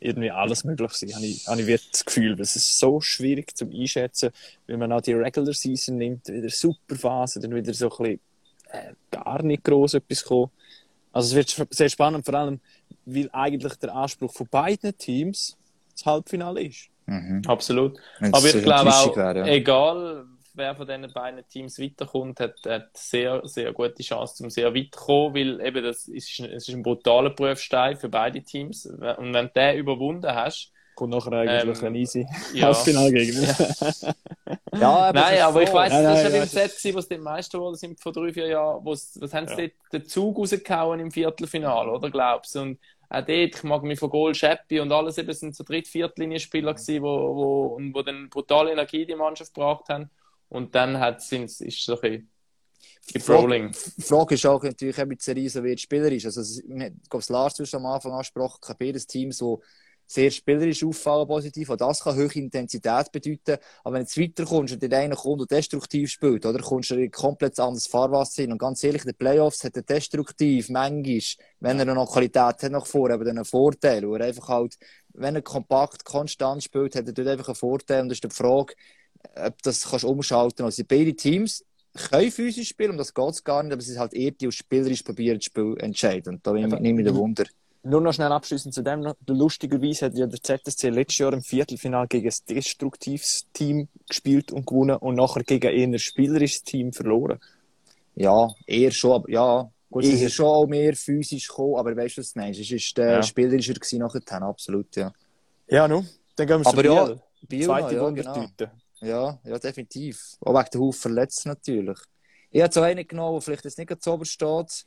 [0.00, 2.40] irgendwie alles möglich sein, habe ich, habe ich wirklich das Gefühl.
[2.40, 4.30] Es ist so schwierig zum Einschätzen,
[4.66, 8.20] wenn man auch die Regular Season nimmt, wieder super Phase, dann wieder so ein bisschen
[8.72, 10.50] äh, gar nicht groß etwas kommen.
[11.12, 12.60] Also es wird sehr spannend, vor allem,
[13.04, 15.56] weil eigentlich der Anspruch von beiden Teams
[15.94, 16.90] das Halbfinale ist.
[17.06, 17.42] Mhm.
[17.46, 17.98] Absolut.
[18.18, 19.46] Wenn's Aber ich glaube auch, wäre, ja.
[19.46, 24.74] egal wer von diesen beiden Teams weiterkommt, hat, hat sehr, sehr gute Chance, um sehr
[24.74, 28.86] weit zu kommen, weil eben das ist, es ist ein brutaler Prüfstein für beide Teams.
[28.86, 29.00] Und
[29.34, 32.66] wenn du den überwunden hast, Kommt nachher eigentlich Ähm, ein easy ja.
[32.66, 33.54] Halbfinalgegner.
[34.72, 37.00] Ja, aber Nein, es aber ich Nein, das war ja ja, im Set, gewesen, wo
[37.00, 38.84] sie den Meister geworden sind vor drei, vier Jahren.
[38.84, 39.56] Wo's, was haben sie Ja.
[39.62, 42.60] dort den Zug rausgehauen im Viertelfinale, oder glaubst du?
[42.60, 42.78] Und
[43.08, 46.74] auch dort, ich mag mich von Goal, Scheppi und alles eben sind so Dritt-, Viertlinie-Spieler
[46.74, 50.10] gewesen, wo, wo, und wo dann brutale Energie in die Mannschaft gebracht haben.
[50.48, 52.30] Und dann hat, sind's, ist so ein bisschen.
[53.96, 56.24] Die Frage ist auch natürlich, Serie so wird spielerisch.
[56.24, 59.56] Also, es- ich glaube, das Lars du hast am Anfang angesprochen, habe beides Teams, die
[60.06, 61.70] sehr spielerisch auffallen, positiv.
[61.70, 63.58] Und das kann hohe Intensität bedeuten.
[63.82, 66.94] Aber wenn du jetzt weiterkommst und der eine kommt und destruktiv spielt, oder kommst du
[66.94, 68.52] in ein komplett anderes Fahrwasser hin.
[68.52, 71.20] Und ganz ehrlich, in den Playoffs hat er destruktiv, manchmal,
[71.60, 74.08] wenn er noch Qualität hat nach vorne, aber dann einen Vorteil.
[74.08, 74.76] Wo er einfach halt,
[75.12, 78.02] wenn er kompakt, konstant spielt, hat er dort einfach einen Vorteil.
[78.02, 78.74] Und das ist die Frage,
[79.34, 80.64] ob das kannst umschalten.
[80.64, 81.64] Also beide Teams
[81.96, 84.46] können physisch spielen, um das geht es gar nicht, aber es ist halt eher die,
[84.46, 86.34] die spielerisch probieren, das Spiel entscheiden.
[86.34, 87.44] Und da nehme nehme ich den Wunder.
[87.88, 89.14] Nur noch schnell abschließend zu dem.
[89.28, 94.66] Lustigerweise hat ja der ZSC letztes Jahr im Viertelfinale gegen ein destruktives Team gespielt und
[94.66, 97.38] gewonnen und nachher gegen eher ein spielerisches Team verloren.
[98.16, 102.16] Ja, eher schon, aber ja, Gut, sie ist schon auch mehr physisch gekommen, aber weißt
[102.16, 102.58] du, was meinst?
[102.58, 103.22] Es ist äh, Ja.
[103.22, 105.12] spielerischer gewesen nachher, absolut, ja.
[105.68, 106.08] Ja, nun.
[106.34, 107.20] Dann gehen wir Aber zu ja, Biel.
[107.48, 108.34] Biel Zweite ja, genau.
[108.34, 108.70] Wundertüte.
[109.00, 110.36] Ja, ja, definitiv.
[110.40, 111.98] Auch wegen der Haufen Verletzten natürlich.
[112.50, 114.86] Ich habe so einen genommen, der vielleicht jetzt nicht ganz oben steht,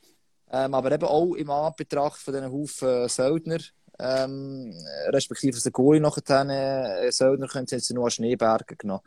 [0.52, 3.58] ähm, aber eben auch im Anbetracht von diesen Haufen Söldner,
[3.98, 4.74] ähm,
[5.08, 9.02] respektive aus der Goalie nachher äh, Söldner, können sie jetzt nur an Schneeberger genommen.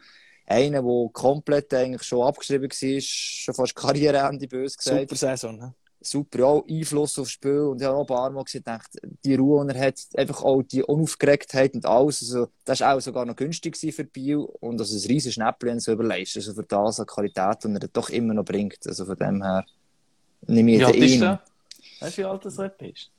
[0.46, 5.58] Einer, der komplett eigentlich schon abgeschrieben war, schon fast Karriereende, bös gesagt Super Saison.
[5.58, 5.74] Ne?
[6.06, 7.62] super ja, auch Einfluss aufs Spiel.
[7.62, 8.90] Und ich habe auch ein paar Mal gedacht,
[9.24, 12.22] die Ruhe, die er hat, einfach auch die Unaufgeregtheit und alles.
[12.22, 14.38] Also, das war auch sogar noch günstig für Biel.
[14.38, 16.36] Und also ein riesen Schnäppchen, so überlegst.
[16.36, 18.86] Also für das an Qualität, die er doch immer noch bringt.
[18.86, 19.66] Also von dem her
[20.48, 21.20] nehme ich Wie alt den ist ein.
[21.22, 21.44] der?
[22.00, 23.12] Weißt du, wie alt das Rap ist?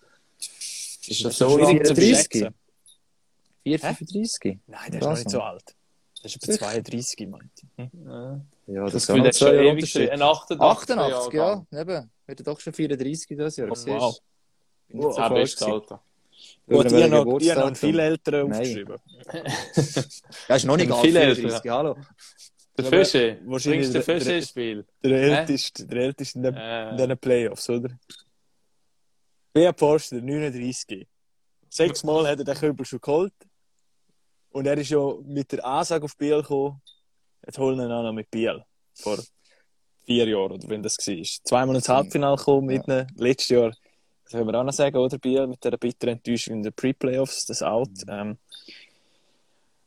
[1.06, 1.64] Ist das das so zu
[1.94, 2.16] 34?
[2.40, 2.54] schätzen?
[3.64, 4.58] 435?
[4.66, 5.74] Nein, der ist noch nicht so alt.
[6.22, 6.64] Der ist etwa Sicher?
[6.66, 7.88] 32, meinte ich.
[8.04, 8.40] Ja.
[8.66, 11.66] Ja, Das das kann das noch schon ewig ein 88 88, Jahrgang.
[11.70, 11.80] ja.
[11.80, 12.10] Eben.
[12.26, 13.68] Wird er doch schon 34 das Jahr.
[13.70, 14.18] Oh, wow.
[14.88, 15.72] Bin Ah, falsch bestes gewesen.
[15.74, 16.02] Alter.
[16.66, 18.06] Gut, Über ich habe welchen noch, habe noch Geburtstag einen viel dann?
[18.06, 18.60] älteren Nein.
[18.60, 18.96] aufgeschrieben.
[20.48, 21.96] Ja, ist noch nicht viel 34, hallo.
[22.76, 23.38] Der Fische.
[23.44, 24.84] wahrscheinlich der- Fische ins Spiel?
[25.02, 27.90] Der älteste, der älteste in, den- in Äh, diesen Playoffs, oder?
[29.52, 31.06] Bea Forster, 39.
[31.68, 33.32] Sechsmal hat er den Köbel schon geholt.
[34.50, 36.80] Und er ist ja mit der Ansage auf Biel gekommen,
[37.44, 38.62] jetzt holen wir ihn auch noch mit Biel.
[38.94, 39.18] Vor
[40.02, 41.22] vier Jahren, oder wenn das war.
[41.44, 43.06] Zweimal ins Halbfinale gekommen mit ihnen.
[43.16, 46.62] Letztes Jahr, das können wir auch noch sagen, oder Biel, mit dieser bitteren Enttäuschung in
[46.62, 47.90] den Pre-Playoffs, das Out.
[48.08, 48.38] Ähm,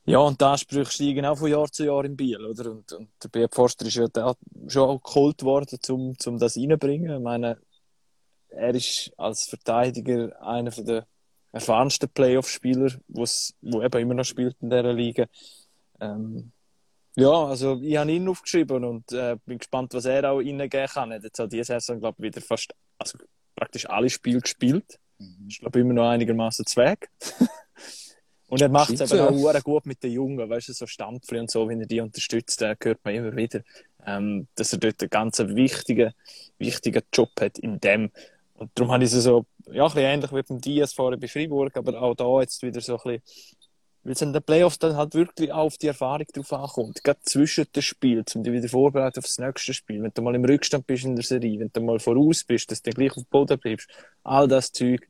[0.08, 2.72] ja, und die Ansprüche steigen auch von Jahr zu Jahr in Biel, oder?
[2.72, 4.36] Und, und der Bea Forster ist ja da
[4.68, 7.18] schon auch geholt worden, um, um das reinzubringen.
[7.18, 7.58] Ich meine,
[8.47, 11.05] er ist als Verteidiger einer der
[11.51, 15.26] erfahrensten Playoff-Spieler, wo eben immer noch spielt in dieser Liga.
[15.99, 16.53] Ähm,
[17.18, 21.12] ja, also ich habe ihn aufgeschrieben und äh, bin gespannt, was er auch reingeben kann.
[21.12, 23.18] Er hat jetzt auch diese Saison, glaube ich, wieder fast, also
[23.55, 24.99] praktisch alle Spiele gespielt.
[25.18, 25.47] Mhm.
[25.49, 27.10] Ist, glaube ich, immer noch einigermaßen Zweig.
[28.48, 31.52] und er macht es eben auch gut mit den Jungen, weißt du, so Stampfli und
[31.52, 33.62] so, wenn er die unterstützt, äh, hört man immer wieder,
[34.06, 36.14] ähm, dass er dort einen ganz wichtigen,
[36.58, 38.10] wichtigen Job hat in dem.
[38.54, 41.28] Und darum habe ich es so, ja, ein bisschen ähnlich wie beim Diaz vorher bei
[41.28, 43.22] Freiburg, aber auch da jetzt wieder so ein bisschen,
[44.04, 47.04] weil es in den Playoffs dann halt wirklich auch auf die Erfahrung drauf ankommt.
[47.04, 50.02] Gerade zwischen den Spielen, um dich wieder vorbereiten auf das nächste Spiel.
[50.02, 52.82] Wenn du mal im Rückstand bist in der Serie, wenn du mal voraus bist, dass
[52.82, 53.89] du dann gleich auf dem Boden bleibst.
[54.24, 55.06] All das Zeug,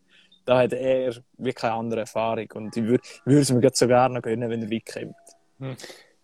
[0.48, 2.48] da hat er wie keine andere Erfahrung.
[2.56, 5.76] Und ich würde es mir gerade so gerne noch gönnen, wenn er weit kommt.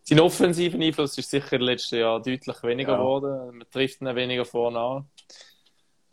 [0.04, 2.98] Sein offensiver Einfluss ist sicher letzten Jahren deutlich weniger Ja.
[2.98, 3.58] geworden.
[3.58, 5.06] Man trifft ihn weniger vorne an.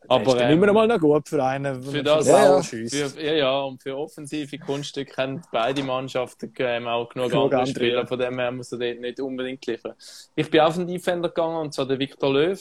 [0.09, 2.61] Aber ähm, immer mal noch gut für einen, für das, Ja.
[2.63, 7.61] Für, ja, ja, und für offensive Kunststücke haben beide Mannschaften ähm, auch genug, Genug andere
[7.61, 8.07] andere, Spieler.
[8.07, 9.95] Von dem her muss er dort nicht unbedingt liefern.
[10.35, 12.59] Ich bin auf den Defender gegangen, und zwar der Victor Löw.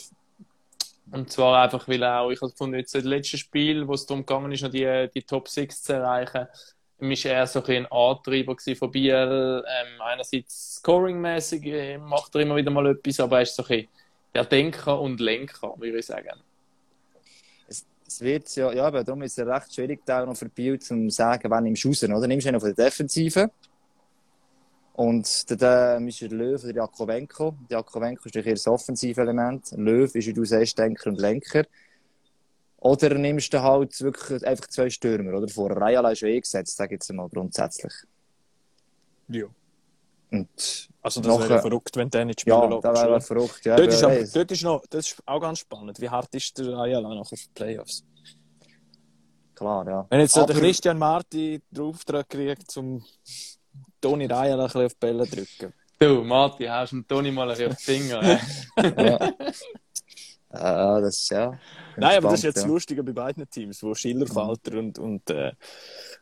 [1.11, 4.25] Und zwar einfach, weil auch, ich habe gefunden, jetzt das letzte Spiel, wo es darum
[4.25, 6.47] gegangen ist, noch die, die Top 6 zu erreichen,
[6.99, 9.63] ist er so ein, ein Antreiber von Biel.
[9.67, 13.87] Ähm, einerseits scoringmäßig äh, macht er immer wieder mal etwas, aber er ist so ein
[14.33, 16.39] der Denker und Lenker, würde ich sagen.
[17.67, 20.79] Es, es wird ja, ja, aber darum ist es recht schwierig, da noch für Biel
[20.79, 22.27] zu sagen, wann nimmst du raus, oder?
[22.27, 23.49] Nimmst du einen von der Defensive
[24.99, 27.55] und dann ist der Löw oder Jakovenko.
[27.69, 29.71] Jakovenko ist natürlich eher das Element.
[29.77, 31.63] Löw ist, wie du sagst, Denker und Lenker.
[32.79, 35.47] Oder nimmst du halt wirklich einfach zwei Stürmer, oder?
[35.47, 37.93] Vor Rayala ist schon eh gesetzt, sage ich jetzt mal grundsätzlich.
[39.29, 39.45] Ja.
[40.31, 43.77] Und also das nachher, wäre verrückt, wenn der nicht spielen Ja, das wäre verrückt, ja.
[43.77, 46.01] Dort ist, aber, dort ist noch, das ist auch ganz spannend.
[46.01, 48.03] Wie hart ist der Rayala nachher für die Playoffs?
[49.55, 50.05] Klar, ja.
[50.09, 53.01] Wenn jetzt so der Christian Marti den Auftrag kriegt, zum
[54.01, 55.73] Toni Rayala ein bisschen auf die Bälle drücken.
[55.99, 58.39] Du, Marti, hast du Toni mal ein bisschen auf die Finger.
[58.97, 59.33] ja.
[60.51, 61.59] Ja, das ist ja.
[61.95, 62.67] Nein, aber das ist jetzt ja.
[62.67, 64.79] lustiger bei beiden Teams, wo Schillerfalter mhm.
[64.79, 65.51] und, und äh,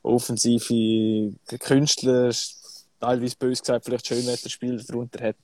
[0.03, 2.34] offensive Künstler,
[2.99, 5.38] teilweise bös gesagt, vielleicht Schönwetterspieler darunter hat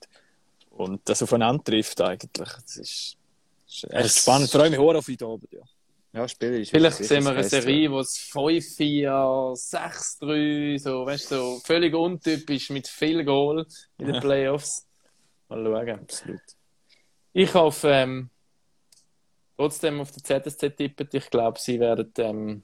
[0.69, 2.49] und das aufeinander trifft eigentlich.
[2.49, 3.17] Das ist,
[3.89, 4.49] das ist spannend.
[4.49, 5.61] Freue mich auch auf ihn oben, ja.
[6.13, 6.69] Ja, spielerisch.
[6.69, 9.09] Vielleicht sehen wir eine Serie, wo es 5-4,
[9.55, 13.65] 6-3, so, weißt du, so völlig untypisch mit viel Goal
[13.97, 14.85] in den Playoffs.
[15.49, 15.99] Mal schauen.
[16.01, 16.41] Absolut.
[17.33, 18.29] Ich hoffe, ähm,
[19.57, 21.09] trotzdem auf der ZSC tippen.
[21.11, 22.63] Ich glaube, sie werden, ähm,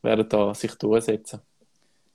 [0.00, 1.40] werden da sich durchsetzen.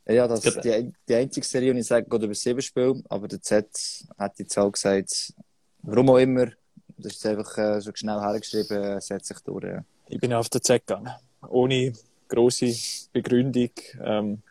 [0.07, 3.27] Ja, das ist die, die einzige Serie, die ich sage, geht über sieben Spiele, aber
[3.27, 3.67] der Z
[4.17, 5.33] hat jetzt auch gesagt,
[5.83, 6.47] warum auch immer,
[6.97, 9.63] das ist einfach äh, so schnell hergeschrieben, setzt sich durch.
[9.63, 9.83] Ja.
[10.07, 11.11] Ich bin auf der Z gegangen,
[11.47, 11.93] ohne
[12.27, 12.73] große
[13.11, 13.71] Begründung.
[14.03, 14.41] Ähm,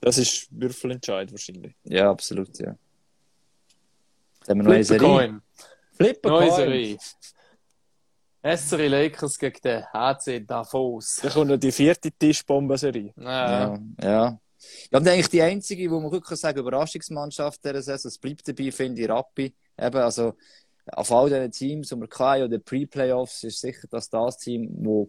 [0.00, 1.74] das ist Würfelentscheid wahrscheinlich.
[1.84, 2.76] Ja, absolut, ja.
[4.46, 5.40] Dann haben wir noch eine Serie.
[5.92, 6.98] Flipper Neue Serie.
[8.44, 11.20] SRI Lakers gegen den HC Davos.
[11.22, 13.14] Da kommt noch die vierte Tischbombenserie.
[13.16, 13.74] Ja.
[13.74, 13.78] ja.
[14.02, 14.38] ja.
[14.90, 18.70] Ja, und eigentlich die einzige, wo man wirklich sagen Überraschungsmannschaft dieser Saison, es bleibt dabei,
[18.70, 19.54] finde ich, Rappi.
[19.78, 20.34] Eben, also,
[20.92, 25.08] auf all diesen Teams, die wir hatten, oder Pre-Playoffs, ist sicher dass das Team, das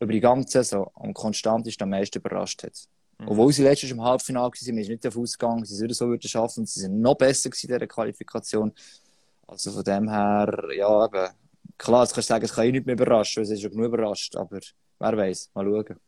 [0.00, 2.74] über die ganze Saison am konstantesten am meisten überrascht hat.
[3.18, 3.28] Mhm.
[3.28, 6.66] Obwohl sie letztes im Halbfinale waren, wir nicht davon ausgegangen, sie würden so würden schaffen,
[6.66, 8.72] sie sind noch besser in dieser Qualifikation.
[9.46, 11.32] Also von dem her, ja, eben,
[11.78, 13.70] klar, jetzt kannst du sagen, es kann ich nicht mehr überraschen, weil es ist schon
[13.70, 14.60] genug überrascht, aber
[14.98, 16.00] wer weiß, mal schauen.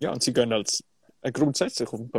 [0.00, 0.84] Ja, und sie gehen als
[1.22, 2.10] äh, grundsätzlich auf dem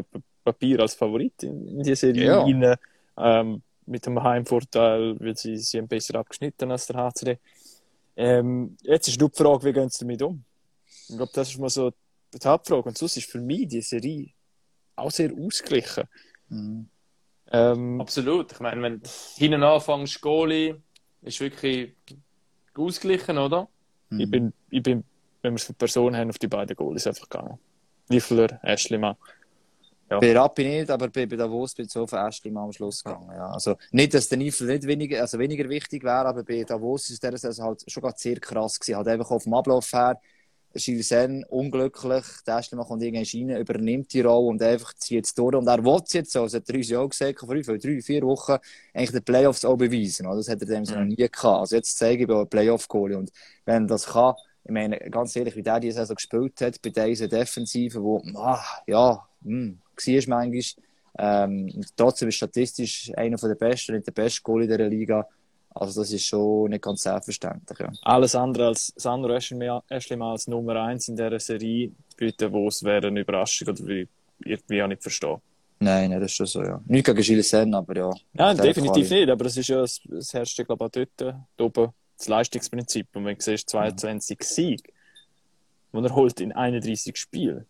[0.44, 2.42] Papier als Favorit in, in die Serie ja.
[2.42, 2.76] rein,
[3.18, 7.40] ähm, mit dem Heimvorteil, weil sie, sie haben besser abgeschnitten als der HCD.
[8.16, 10.44] Ähm, jetzt ist nur die Frage, wie gehen sie damit um?
[11.10, 11.92] Ich glaube, das ist mal so
[12.34, 12.90] die Hauptfrage.
[12.90, 14.30] Und sonst ist für mich die Serie
[14.96, 16.06] auch sehr ausgeglichen.
[16.50, 16.88] Mhm.
[17.52, 18.52] Ähm, Absolut.
[18.52, 20.82] Ich meine, wenn du hinten anfängst, Goalie,
[21.22, 21.94] ist wirklich
[22.76, 23.68] ausgeglichen, oder?
[24.10, 24.20] Mhm.
[24.20, 25.04] Ich, bin, ich bin,
[25.42, 27.60] wenn wir es für Personen haben, auf die beiden Goalies einfach gegangen.
[28.10, 29.16] Niffler, Ashleyman.
[30.14, 30.20] Ja.
[30.20, 33.32] Bei Rappi nicht, aber bei, bei Davos bin ich so auf Ashleyman am Schluss gegangen.
[33.32, 33.50] Ja.
[33.50, 37.24] Also, nicht, dass der Niffler nicht weniger, also weniger wichtig wäre, aber bei Davos ist
[37.24, 38.98] der also halt schon sehr krass gewesen.
[38.98, 40.20] Halt einfach auf dem Ablauf her.
[40.76, 45.56] Gilsen unglücklich, der Ashleyman kommt irgendwann rein, übernimmt die Rolle und einfach zieht es durch.
[45.56, 48.02] Und er will es jetzt so, das hat er uns ja auch gesagt, vor drei,
[48.02, 48.58] vier Wochen
[48.94, 50.26] eigentlich die Playoffs auch beweisen.
[50.26, 51.44] Das hat er dem so noch nie gehabt.
[51.44, 53.32] Also jetzt zeige ich ein Playoff-Goalie und
[53.66, 54.34] wenn er das kann,
[54.64, 58.64] ich meine, ganz ehrlich, wie der diese Saison gespielt hat, bei dieser Defensive, wo, ah,
[58.88, 60.64] ja, hm, war manchmal,
[61.18, 65.28] ähm, trotzdem ist statistisch einer der besten, nicht der beste Goal in der Liga.
[65.76, 67.80] Also das ist schon nicht ganz selbstverständlich.
[67.80, 67.92] Ja.
[68.04, 69.34] Alles andere als Sandro
[70.18, 74.08] mal als Nummer 1 in dieser Serie, bitte, wo es wäre eine Überraschung oder wie
[74.46, 75.38] irgendwie auch nicht verstehen.
[75.80, 76.82] Nein, nein, das ist schon so, ja.
[76.86, 78.12] Nicht gegen Gilles Sen, aber ja.
[78.34, 79.22] Nein, definitiv Quali.
[79.22, 83.08] nicht, aber es ist ja, es herrscht, glaube ich, auch dort oben das Leistungsprinzip.
[83.16, 84.46] Und wenn du siehst, 22 ja.
[84.46, 84.94] Sieg,
[85.92, 87.66] die er holt in 31 Spielen,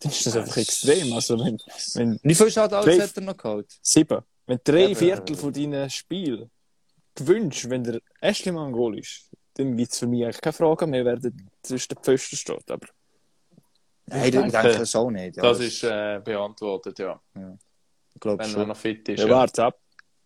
[0.00, 1.12] dann ist das einfach extrem.
[1.12, 1.58] Also wenn,
[1.94, 3.78] wenn Wie viel Shutouts hat er noch geholt?
[3.82, 4.22] Sieben.
[4.46, 6.50] Wenn drei Viertel von deinen Spielen
[7.14, 11.04] gewünscht, wenn der Ashleyman Goal ist, dann gibt es für mich eigentlich keine Frage mehr,
[11.04, 11.18] wer
[11.62, 12.70] zwischen den Pfosten steht.
[12.70, 12.86] Aber
[14.06, 15.36] Nein, ich denke, denke das auch nicht.
[15.36, 17.20] Ja, das, ist äh, beantwortet, ja.
[17.34, 17.58] ja.
[18.14, 19.20] Ich glaube Wenn er noch fit ist.
[19.20, 19.34] Ja, ja.
[19.34, 19.78] warte ab.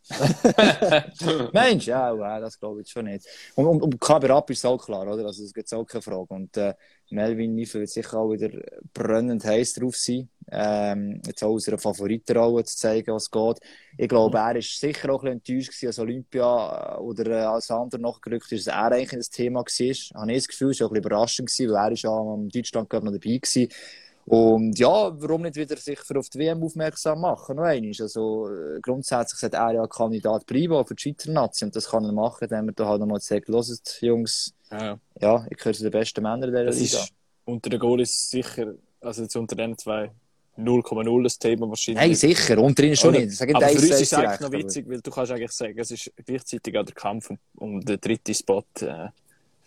[1.53, 3.25] Mensch, ja, das glaube ich schon nicht.
[3.55, 5.27] Und, und, und Kaber ist auch klar, oder?
[5.27, 6.35] Also, es gibt auch keine Frage.
[6.35, 6.75] Und äh,
[7.13, 8.51] Melvin Niffel wird sicher auch wieder
[8.93, 13.59] brennend heiß drauf sein, ähm, jetzt auch einer Favoritenrolle zu zeigen, was geht.
[13.97, 17.71] Ich glaube, er ist sicher auch ein bisschen enttäuscht als Olympia äh, oder äh, als
[17.71, 19.65] andere nachgerückt ist, dass er eigentlich das Thema war.
[19.81, 22.49] Ich habe das Gefühl, es war auch ein bisschen überraschend, weil er ist ja am
[22.49, 23.69] Deutschland noch dabei war.
[24.25, 27.57] Und ja, warum nicht wieder sich auf die WM aufmerksam machen?
[27.57, 27.93] Noch einmal.
[28.01, 31.69] Also, äh, grundsätzlich sollte er ja Kandidat bleiben für die Schweizer Nation.
[31.69, 34.99] Und das kann er machen, indem er da halt nochmal sagt, hört, Jungs, Ja.
[35.21, 36.99] ja, ich gehöre zu den besten Männern dieser Das Liga.
[36.99, 37.13] ist
[37.45, 40.11] unter den Goalies sicher, also jetzt unter den zwei
[40.59, 42.03] 0,0 das Thema wahrscheinlich.
[42.05, 43.33] Nein, sicher, unter ihnen schon nicht.
[43.33, 45.91] Sagen aber für uns ist es eigentlich noch witzig, weil du kannst eigentlich sagen, es
[45.91, 48.63] ist gleichzeitig auch der Kampf um, den dritten Spot.
[48.81, 49.09] Äh,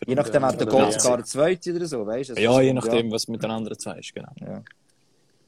[0.05, 2.33] Je nachdem hat der die- sogar einen zweiten oder so, weißt du?
[2.41, 4.29] Ja, ist- je nachdem, was mit den anderen zwei ist, genau.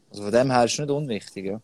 [0.10, 1.62] Also von dem her ist es nicht unwichtig, ja.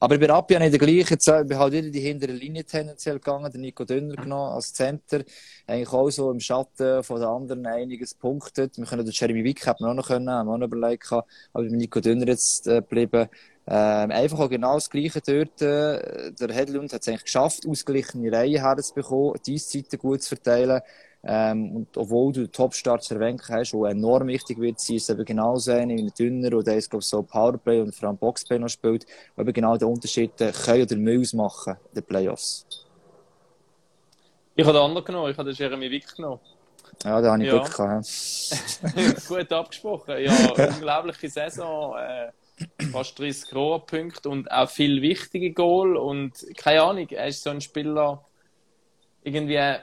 [0.00, 2.64] Aber bei Rappi habe ich den gleichen, Ze- ich bin halt wieder die hintere Linie
[2.64, 5.22] tendenziell gegangen, den Nico Dünner genommen als Center.
[5.66, 8.76] Eigentlich auch so im Schatten von den anderen einiges punktet.
[8.78, 11.04] Wir können den Jeremy Wick hätten wir auch noch können, haben wir auch noch überlegt
[11.04, 13.28] gehabt, aber mit Nico Dünner jetzt äh, geblieben.
[13.70, 15.60] Ähm, einfach auch genau das Gleiche dort.
[15.60, 20.80] Äh, der Hedlund hat es eigentlich geschafft, ausgeglichene Reihen herzubekommen, die Eiszeiten gut zu verteilen.
[21.24, 25.24] Ähm, und obwohl du den Topstart erwähnt hast, der enorm wichtig wird sein, ist eben
[25.24, 28.58] genauso einer wie ein Dünner, der ist, glaube ich, so Powerplay und vor allem Boxplay
[28.58, 29.04] noch spielt,
[29.36, 32.66] der eben genau den Unterschied äh, können oder müssen machen in den Playoffs.
[34.54, 36.40] Ich habe den anderen genommen, ich habe den Jeremy Wick genommen.
[37.04, 37.58] Ja, da habe ich Ja.
[37.58, 39.26] Glück gehabt.
[39.28, 40.18] Gut abgesprochen.
[40.18, 41.96] Ja, unglaubliche Saison.
[41.96, 42.32] Äh,
[42.90, 45.96] fast 30 Rohrpunkte und auch viel wichtige Goal.
[45.96, 48.24] Und keine Ahnung, er ist so ein Spieler,
[49.22, 49.76] irgendwie.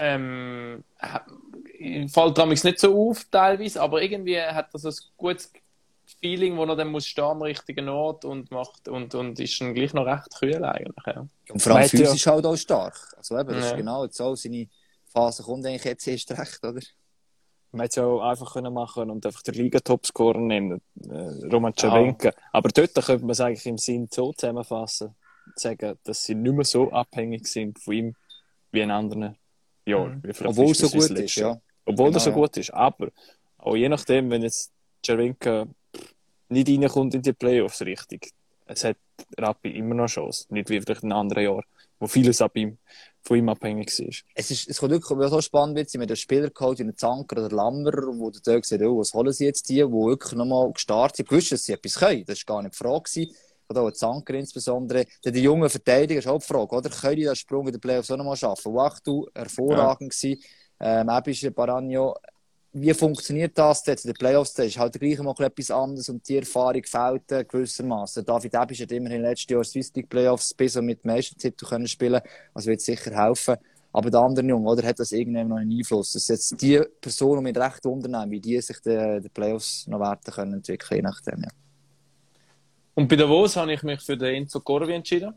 [0.00, 0.84] Ähm,
[2.08, 5.52] fällt damals nicht so auf, teilweise, aber irgendwie hat er so ein gutes
[6.20, 9.74] Feeling, wo er dann muss stehen am richtigen Ort und macht und, und ist dann
[9.74, 11.06] gleich noch recht kühl eigentlich.
[11.06, 11.26] Ja.
[11.50, 12.96] Und vor allem Meint ja- physisch halt auch stark.
[13.16, 13.70] Also eben, das Ja.
[13.70, 14.68] ist genau jetzt so, seine
[15.12, 16.80] Phase kommt eigentlich jetzt erst recht, oder?
[17.72, 20.80] Man hätte es ja auch einfach können machen und einfach den Liga-Topscorer nehmen,
[21.10, 22.32] äh, Roman Cervenka.
[22.52, 25.14] Aber dort könnte man es eigentlich im Sinn so zusammenfassen,
[25.56, 28.16] sagen, dass sie nicht mehr so abhängig sind von ihm
[28.70, 29.36] wie in anderen
[29.86, 30.22] Jahren.
[30.24, 30.32] Mhm.
[30.44, 31.60] Obwohl es so gut ist, ja.
[31.84, 32.36] Obwohl Genau, er so ja.
[32.36, 32.72] gut ist.
[32.72, 33.08] Aber
[33.58, 34.72] auch je nachdem, wenn jetzt
[35.04, 35.66] Cervenka
[36.48, 38.32] nicht reinkommt in die Playoffs richtig,
[38.66, 38.96] es hat
[39.38, 40.46] Rappi immer noch Chance.
[40.48, 41.64] Nicht wie vielleicht in anderen Jahren,
[41.98, 42.78] wo vieles ab ihm,
[43.22, 44.24] von ihm abhängig ist.
[44.34, 47.44] Es, ist, es kommt wirklich so spannend wird, mit den Spieler geholt, wie einen Zanker
[47.44, 50.72] oder Lammer, wo du da siehst, oh, was holen sie jetzt die, die wirklich nochmal
[50.72, 52.24] gestartet sind, gewusst, dass sie etwas können.
[52.24, 53.02] Das war gar nicht die Frage.
[53.02, 53.34] gewesen.
[53.68, 55.04] Oder auch Zanker insbesondere.
[55.24, 56.90] Die jungen Verteidiger ist auch die Frage, oder?
[56.90, 58.74] Können die den Sprung in den Playoffs auch nochmal schaffen?
[58.74, 60.42] Wachtu, hervorragend gewesen.
[60.80, 62.14] Ähm, Ebische, Baragno.
[62.76, 64.54] Wie funktioniert das jetzt in den Playoffs?
[64.54, 68.24] Das ist halt gleich mal etwas anderes und die Erfahrung fehlt äh, gewissermaßen.
[68.24, 72.20] David Ebisch hat immerhin letztes Jahr Swiss League Playoffs bis und mit Meistertitel können spielen.
[72.52, 73.56] Also wird sicher helfen.
[73.92, 76.14] Aber der andere Junge, oder, hat das irgendwann noch einen Einfluss?
[76.14, 80.00] Dass jetzt die Person, die mit recht unternehmen, wie die sich den, den Playoffs noch
[80.00, 81.48] werden können entwickeln, je nachdem, ja.
[82.94, 85.34] Und bei Davos habe ich mich für den Enzo Corvi entschieden.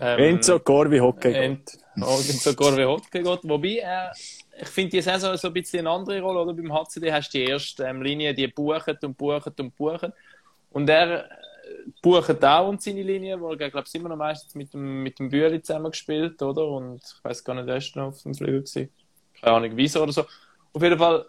[0.00, 1.32] Ähm, Enzo Corvi Hockey.
[1.32, 3.40] Ent, oh, Enzo Corvi Hockey geht.
[3.44, 4.10] Wobei, äh,
[4.60, 6.52] ich finde die Saison so ein bisschen eine andere Rolle, oder?
[6.52, 10.12] Beim HCD hast du die erste ähm, Linie, die buchen und buchen und buchen.
[10.70, 11.28] Und er äh,
[12.02, 15.18] bucht auch und seine Linie, wo er, glaube ich, immer noch meistens mit dem, mit
[15.18, 16.66] dem Bühli zusammen gespielt, oder?
[16.66, 18.90] Und ich weiß gar nicht, wer ist noch auf dem Flügel gewesen.
[19.40, 20.24] Keine Ahnung, wieso oder so.
[20.72, 21.24] Auf jeden Fall,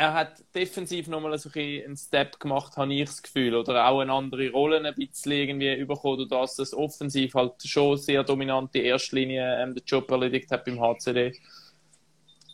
[0.00, 3.54] er hat defensiv nochmal so ein einen Step gemacht, habe ich das Gefühl.
[3.54, 8.24] Oder auch eine andere Rolle ein bisschen irgendwie bekommen, dass das offensiv halt schon sehr
[8.24, 11.38] dominant die erste Linie ähm, den Job erledigt hat beim HCD.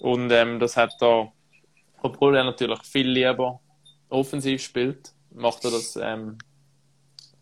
[0.00, 1.32] Und ähm, das hat er,
[2.02, 3.60] obwohl er natürlich viel lieber
[4.08, 6.38] offensiv spielt, macht er das ähm,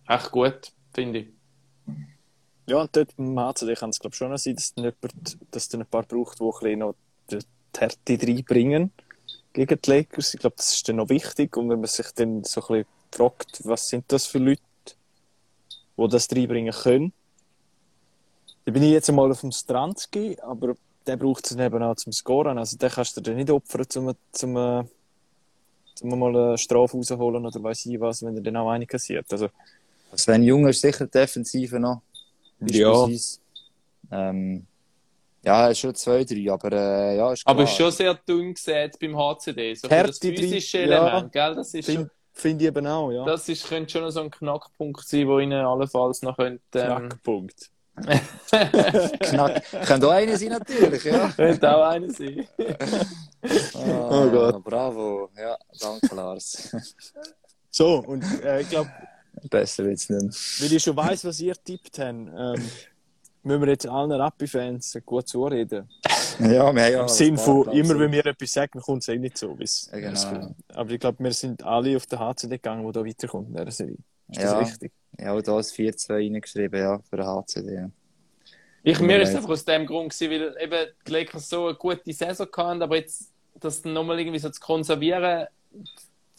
[0.07, 1.29] echt gut, finde ich.
[2.67, 5.81] Ja, und dort beim HCD kann es glaube schon sein, dass dann, jemand, dass dann
[5.81, 6.95] ein paar braucht, die noch
[7.31, 7.39] die
[7.75, 8.93] Härte reinbringen
[9.55, 10.35] gegen die Lakers.
[10.35, 11.57] Ich glaube, das ist dann noch wichtig.
[11.57, 14.61] Und wenn man sich dann so ein bisschen fragt, was sind das für Leute,
[15.97, 17.13] die das reinbringen können.
[18.67, 20.77] Da bin ich jetzt einmal auf dem Stranski, aber
[21.07, 22.59] der braucht es dann eben auch zum Scoren.
[22.59, 24.89] Also den kannst du dir nicht opfern, zum, zum,
[25.95, 29.27] zum mal eine Strafe rausholen oder weiß ich was, wenn er dann auch eine kassiert.
[29.31, 29.49] Also,
[30.17, 32.03] Sven Jung ist sicher Defensive noch.
[32.61, 33.07] Ja.
[34.11, 34.67] Ähm,
[35.45, 37.55] ja, ist schon zwei, drei, aber äh, ja, ist klar.
[37.55, 39.74] Aber ist schon sehr dünn gesät beim HCD.
[39.74, 40.84] So das physische ja.
[40.84, 41.55] Element, gell?
[41.55, 43.24] Das ist schon, finde find ich eben auch, ja.
[43.24, 47.70] das ist, könnte schon so ein Knackpunkt sein, wo ihnen allenfalls noch könnte, ähm, Knackpunkt.
[49.20, 49.62] Knack.
[49.86, 51.28] Könnte auch einer sein, natürlich, ja.
[51.36, 52.49] könnte auch einer sein.
[53.74, 54.64] Ah, Oh Gott.
[54.64, 55.30] Bravo.
[55.36, 56.74] Ja, danke, Lars.
[57.70, 58.88] So, und äh, ich glaube,
[59.51, 60.30] Besser wird's nicht mehr.
[60.61, 62.70] weil ich schon weiss, was ihr tippt habt, ähm,
[63.45, 65.88] müssen wir jetzt allen Rappi-Fans gut zureden.
[66.40, 69.18] Ja, wir haben ja Im Sinn von, immer wenn wir etwas sagen, kommt es eh
[69.18, 69.57] nicht so.
[69.59, 70.55] Ja, genau.
[70.74, 73.70] Aber ich glaube, wir sind alle auf den HCD gegangen, der da weiterkommt in dieser
[73.70, 73.97] Serie.
[74.28, 74.59] Ist das Ja.
[74.59, 74.92] richtig?
[75.20, 77.74] Ja, und da ist 4-2 reingeschrieben, ja, für den HCD.
[77.74, 77.90] Ja.
[78.82, 81.74] Ich, mir ist es einfach aus dem Grund gewesen, weil eben die Lakers so eine
[81.76, 83.30] gute Saison hatten, aber jetzt
[83.61, 85.47] das dann nochmal irgendwie so zu konservieren,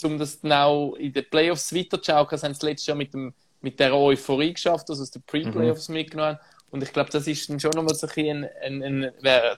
[0.03, 3.33] um das dann auch in den Playoffs weiterzuschauen, das haben sie letztes Jahr mit, dem,
[3.61, 6.39] mit der Euphorie geschafft, also aus den Pre-Playoffs mitgenommen haben.
[6.71, 9.11] Und ich glaube, das ist dann schon nochmal so ein, ein, ein,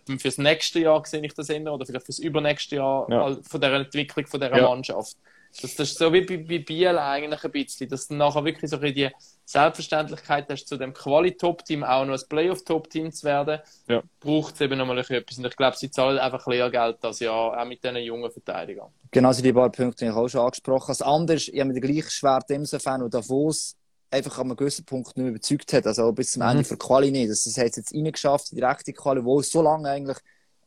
[0.08, 3.38] ein fürs nächste Jahr sehe ich das ändern oder vielleicht fürs übernächste Jahr Ja.
[3.42, 4.68] von der Entwicklung von dieser Ja.
[4.70, 5.16] Mannschaft.
[5.62, 8.70] Das, das ist so wie bei, bei Biel eigentlich ein bisschen, dass du nachher wirklich
[8.70, 9.10] so die
[9.46, 14.04] Selbstverständlichkeit hast, zu dem Quali-Top-Team auch noch ein Playoff-Top-Team zu werden, Ja.
[14.20, 15.38] braucht es eben nochmal etwas.
[15.38, 18.90] Und ich glaube, sie zahlen einfach Lehrgeld das Jahr, auch mit diesen jungen Verteidigern.
[19.10, 20.90] Genau, so die paar Punkte die ich auch schon angesprochen.
[20.90, 23.76] Das andere ist, ich habe mich gleich schwer insofern, und Davos
[24.10, 25.86] einfach an einem gewissen Punkt nicht mehr überzeugt hat.
[25.88, 27.30] Also bis zum Ende für Quali nicht.
[27.30, 30.18] Das, das hat es jetzt reingeschafft, die direkte Quali, wo so lange eigentlich,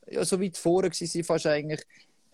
[0.08, 1.86] ja, so weit vorne war, fast eigentlich.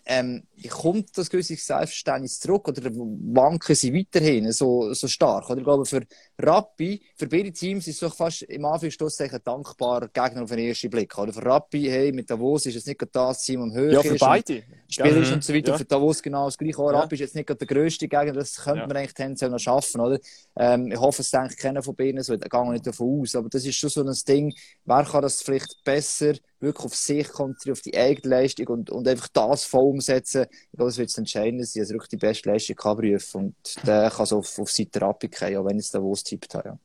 [0.09, 5.49] Ähm, kommt das gewisse Selbstverständnis zurück oder wanken sie weiterhin so, so stark?
[5.49, 6.01] Oder ich glaube, für
[6.39, 10.89] Rappi, für beide Teams ist es doch fast im Anführungszeichen dankbar Gegner auf den ersten
[10.89, 11.17] Blick.
[11.17, 14.01] Oder für Rappi, hey, mit Davos ist es nicht gerade das Team am höher Ja,
[14.01, 14.63] für ist beide.
[14.87, 15.33] spielerisch Mhm.
[15.35, 15.71] und so weiter.
[15.73, 15.77] Ja.
[15.77, 16.77] Für Davos genau das gleiche.
[16.81, 16.89] Ja.
[16.89, 18.87] Rapp ist jetzt nicht gerade der grösste Gegner, das könnte Ja.
[18.87, 20.19] man eigentlich tendenziell noch schaffen, oder?
[20.57, 23.35] Ähm, ich hoffe, es denkt keiner von beiden so, da gehe ich nicht davon aus.
[23.35, 24.53] Aber das ist schon so ein Ding,
[24.85, 29.07] wer kann das vielleicht besser wirklich auf sich konzentrieren, auf die eigene Leistung und, und
[29.07, 30.45] einfach das voll umsetzen.
[30.49, 33.37] Ich glaube, das wird das Entscheidende sein, dass er wirklich die beste Leistung kann prüfen
[33.37, 36.53] und der kann so auf, auf Seite Rappi gehen, auch wenn ich es Davos tippt
[36.55, 36.69] habe.
[36.69, 36.79] Ja.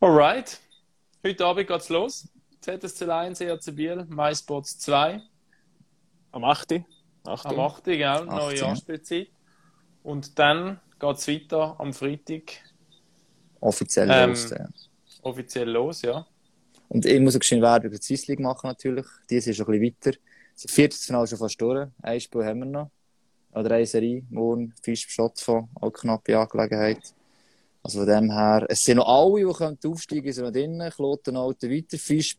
[0.00, 0.60] Alright.
[1.24, 2.28] Heute Abend geht's los.
[2.60, 5.20] ZSC 1, ERC Biel, MySports 2.
[6.32, 6.84] Am 8.
[7.24, 7.52] Achtung.
[7.52, 7.84] Am 8.
[7.84, 8.64] Genau, neue 18.
[8.64, 9.28] Anspielzeit.
[10.02, 12.60] Und dann geht's weiter am Freitag
[13.60, 14.50] Offiziell Ähm, los.
[14.50, 14.68] Ja.
[15.22, 16.26] offiziell los, ja.
[16.88, 19.06] Und ich muss auch geschwind Werbung für die Swiss League machen, natürlich.
[19.28, 20.18] Die ist schon ein bisschen weiter.
[20.54, 21.88] Das Viertelfinale ist schon fast durch.
[22.02, 22.90] Ein Spiel haben wir noch.
[23.52, 24.22] Oder eine Serie.
[24.30, 25.68] Morgen, Fisch, Schott von.
[25.74, 27.00] Auch knappe Angelegenheit.
[27.82, 30.90] Also von dem her, es sind noch alle, die können aufsteigen, sind noch drinnen.
[30.90, 31.96] Kloten, Alten, weiter.
[31.96, 32.36] Fisch.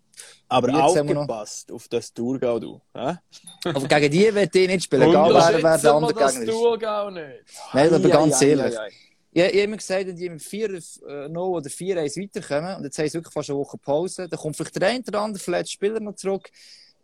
[0.47, 2.81] Aber wir noch- aufgepasst auf das Thurgau, du.
[2.93, 3.15] hä?
[3.63, 5.03] Aber gegen die wird ich nicht spielen.
[5.09, 6.51] Egal wer, wer der andere das Gegner ist.
[6.59, 7.43] Thurgau nicht.
[7.73, 8.77] Nein, aber ganz ehrlich.
[8.77, 8.91] ei, ei.
[9.32, 12.77] Ich, ich habe immer gesagt, wenn die mit 4 äh, 0 oder 4 1 weiterkommen,
[12.77, 15.21] und jetzt haben sie wirklich fast eine Woche Pause, dann kommt vielleicht der eine oder
[15.21, 16.49] andere verletzte Spieler noch zurück.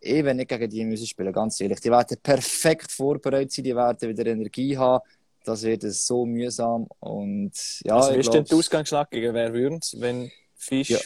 [0.00, 1.80] Ich will nicht gegen die müssen spielen, ganz ehrlich.
[1.80, 5.02] Die werden perfekt vorbereitet sein, die werden wieder Energie haben.
[5.44, 6.86] Das wird so mühsam.
[7.00, 7.52] Und
[7.84, 10.90] ja, Also, wie ist denn der Ausgangslage gegen wer würden's, wenn Fisch.
[10.90, 10.98] Ja.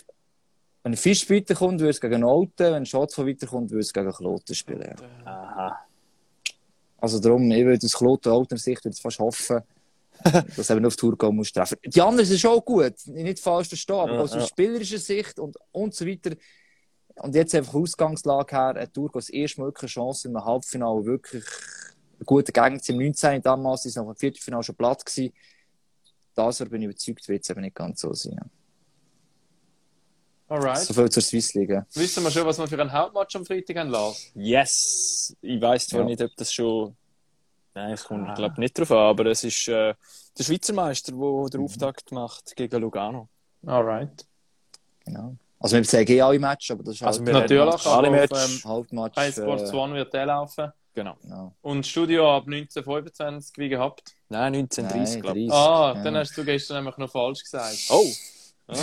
[0.82, 4.54] wenn Fisch weiterkommt, würde es gegen Alten, wenn Schotz von weiterkommt, würde es gegen Kloten
[4.54, 4.96] spielen.
[4.98, 5.26] Ja.
[5.26, 5.78] Aha.
[6.98, 9.60] Also darum, ich würde aus Kloten Alter Sicht würde ich fast hoffen,
[10.56, 11.78] dass eben auf Tour kommen muss treffen.
[11.84, 14.46] Die anderen sind schon gut, nicht falsch verstehen, aber Ja, aus ja.
[14.46, 16.36] spielerischer Sicht und, und so weiter.
[17.16, 21.04] Und jetzt einfach Ausgangslage her, hat Tour das erste Mal wirklich eine Chance, im Halbfinale
[21.04, 21.44] wirklich
[22.18, 22.96] ein guter Gegner zu sein.
[23.00, 23.42] Im 19.
[23.42, 25.32] damals ist noch im Viertelfinale schon platt gewesen.
[26.34, 28.38] Das bin ich überzeugt, wird es eben nicht ganz so sein.
[30.48, 30.78] Alright.
[30.78, 31.70] So viel zur Swiss League.
[31.70, 31.86] ja.
[31.94, 34.30] Wissen wir schon, was wir für ein Hauptmatch am Freitag haben, Lars?
[34.34, 35.36] Yes!
[35.42, 36.06] Ich weiß zwar Ja.
[36.06, 36.96] nicht, ob das schon.
[37.74, 38.34] Nein, es kommt, Ah.
[38.34, 39.94] glaube nicht drauf an, aber es ist äh,
[40.38, 41.50] der Schweizer Meister, der Mhm.
[41.50, 43.28] den Auftakt macht gegen Lugano.
[43.66, 44.26] Alright.
[45.04, 45.36] Genau.
[45.58, 48.24] Also wir zeigen eh alle Matches, aber das ist halt Also wir Natürlich, alle aber
[48.24, 49.18] auf, ähm, Halbmatch.
[49.18, 50.72] iSports äh, One wird der laufen.
[50.94, 51.16] Genau.
[51.22, 51.54] genau.
[51.62, 54.02] Und Studio ab 1925 wie gehabt.
[54.28, 55.48] Nein, 1930, Nein, glaube ich.
[55.48, 55.52] 30.
[55.62, 56.02] Ah, ja.
[56.02, 57.76] dann hast du gestern nämlich noch falsch gesagt.
[57.90, 58.04] Oh!
[58.70, 58.76] Ah.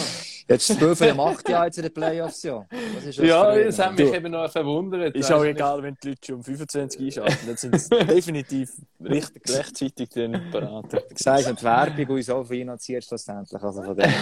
[0.49, 2.65] Jetzt spielen wir macht ja jetzt in den Playoffs, ja.
[2.95, 4.15] Das ist Ja, für- das hat mich Du.
[4.15, 5.13] eben noch verwundert.
[5.15, 7.47] Ist auch du egal, wenn die Leute schon um 25 einschalten.
[7.47, 8.71] Dann sind sie definitiv
[9.03, 10.85] richtig rechtzeitig dann parat.
[11.11, 13.61] Ich sage es, die Werbung uns auch finanziert schlussendlich.
[13.61, 14.09] Also von dem.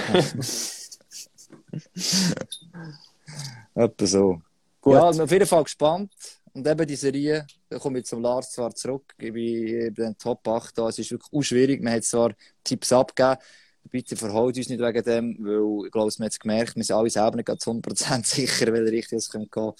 [3.76, 4.42] Etwa so.
[4.82, 4.94] Gut.
[4.94, 6.12] Ja, bin auf jeden Fall gespannt.
[6.54, 10.18] Und eben die Serie, da komme ich zum Lars zwar zurück, ich bin bei den
[10.18, 10.88] Top 8 da.
[10.88, 11.84] Es ist wirklich auch schwierig.
[11.84, 12.32] Man hat zwar
[12.64, 13.38] Tipps abgegeben,
[13.90, 16.96] bitte verhaut uns nicht wegen dem, weil ich glaube, man hat es gemerkt, wir sind
[16.96, 19.76] alle selber nicht ganz 100% sicher, welche Richtung es gehen könnte.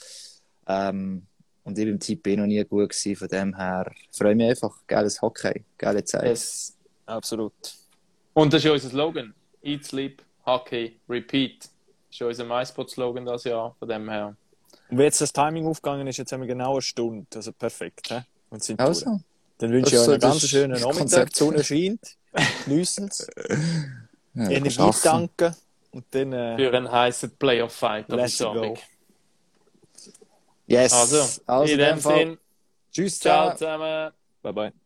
[0.68, 1.26] Ähm,
[1.64, 4.50] und ich beim Tipp eh noch nie gut gewesen, von dem her freue ich mich
[4.50, 4.78] einfach.
[4.86, 6.26] Geiles Hockey, geile Zeit.
[6.26, 6.76] Yes.
[7.08, 7.54] Absolut.
[8.34, 9.34] Und das ist ja unser Slogan.
[9.64, 11.64] Eat, Sleep, Hockey, Repeat.
[11.64, 11.70] Das
[12.12, 13.76] ist unser MySpot-Slogan das Jahr.
[13.80, 14.36] Von dem her.
[14.90, 17.26] Und wie jetzt das Timing aufgegangen ist, jetzt haben wir genau eine Stunde.
[17.34, 18.10] Also perfekt.
[18.10, 18.20] He?
[18.50, 18.90] Und sind durch.
[18.90, 19.20] Also,
[19.58, 21.30] Dann wünsche ich Das euch einen ganz schönen Nachmittag.
[21.32, 22.18] Die Sonne scheint.
[22.66, 23.28] Geniessen es.
[24.34, 25.56] ja, Energie tanken.
[25.92, 28.54] Und dann äh, Für einen heißen Playoff-Fight am Let's go.
[28.54, 28.84] Sonntag.
[30.68, 30.94] Yes.
[30.94, 32.00] Also, also in in dem.
[32.00, 32.38] Sinn,
[32.92, 34.12] Tschüss ciao zusammen.
[34.42, 34.85] bye bye.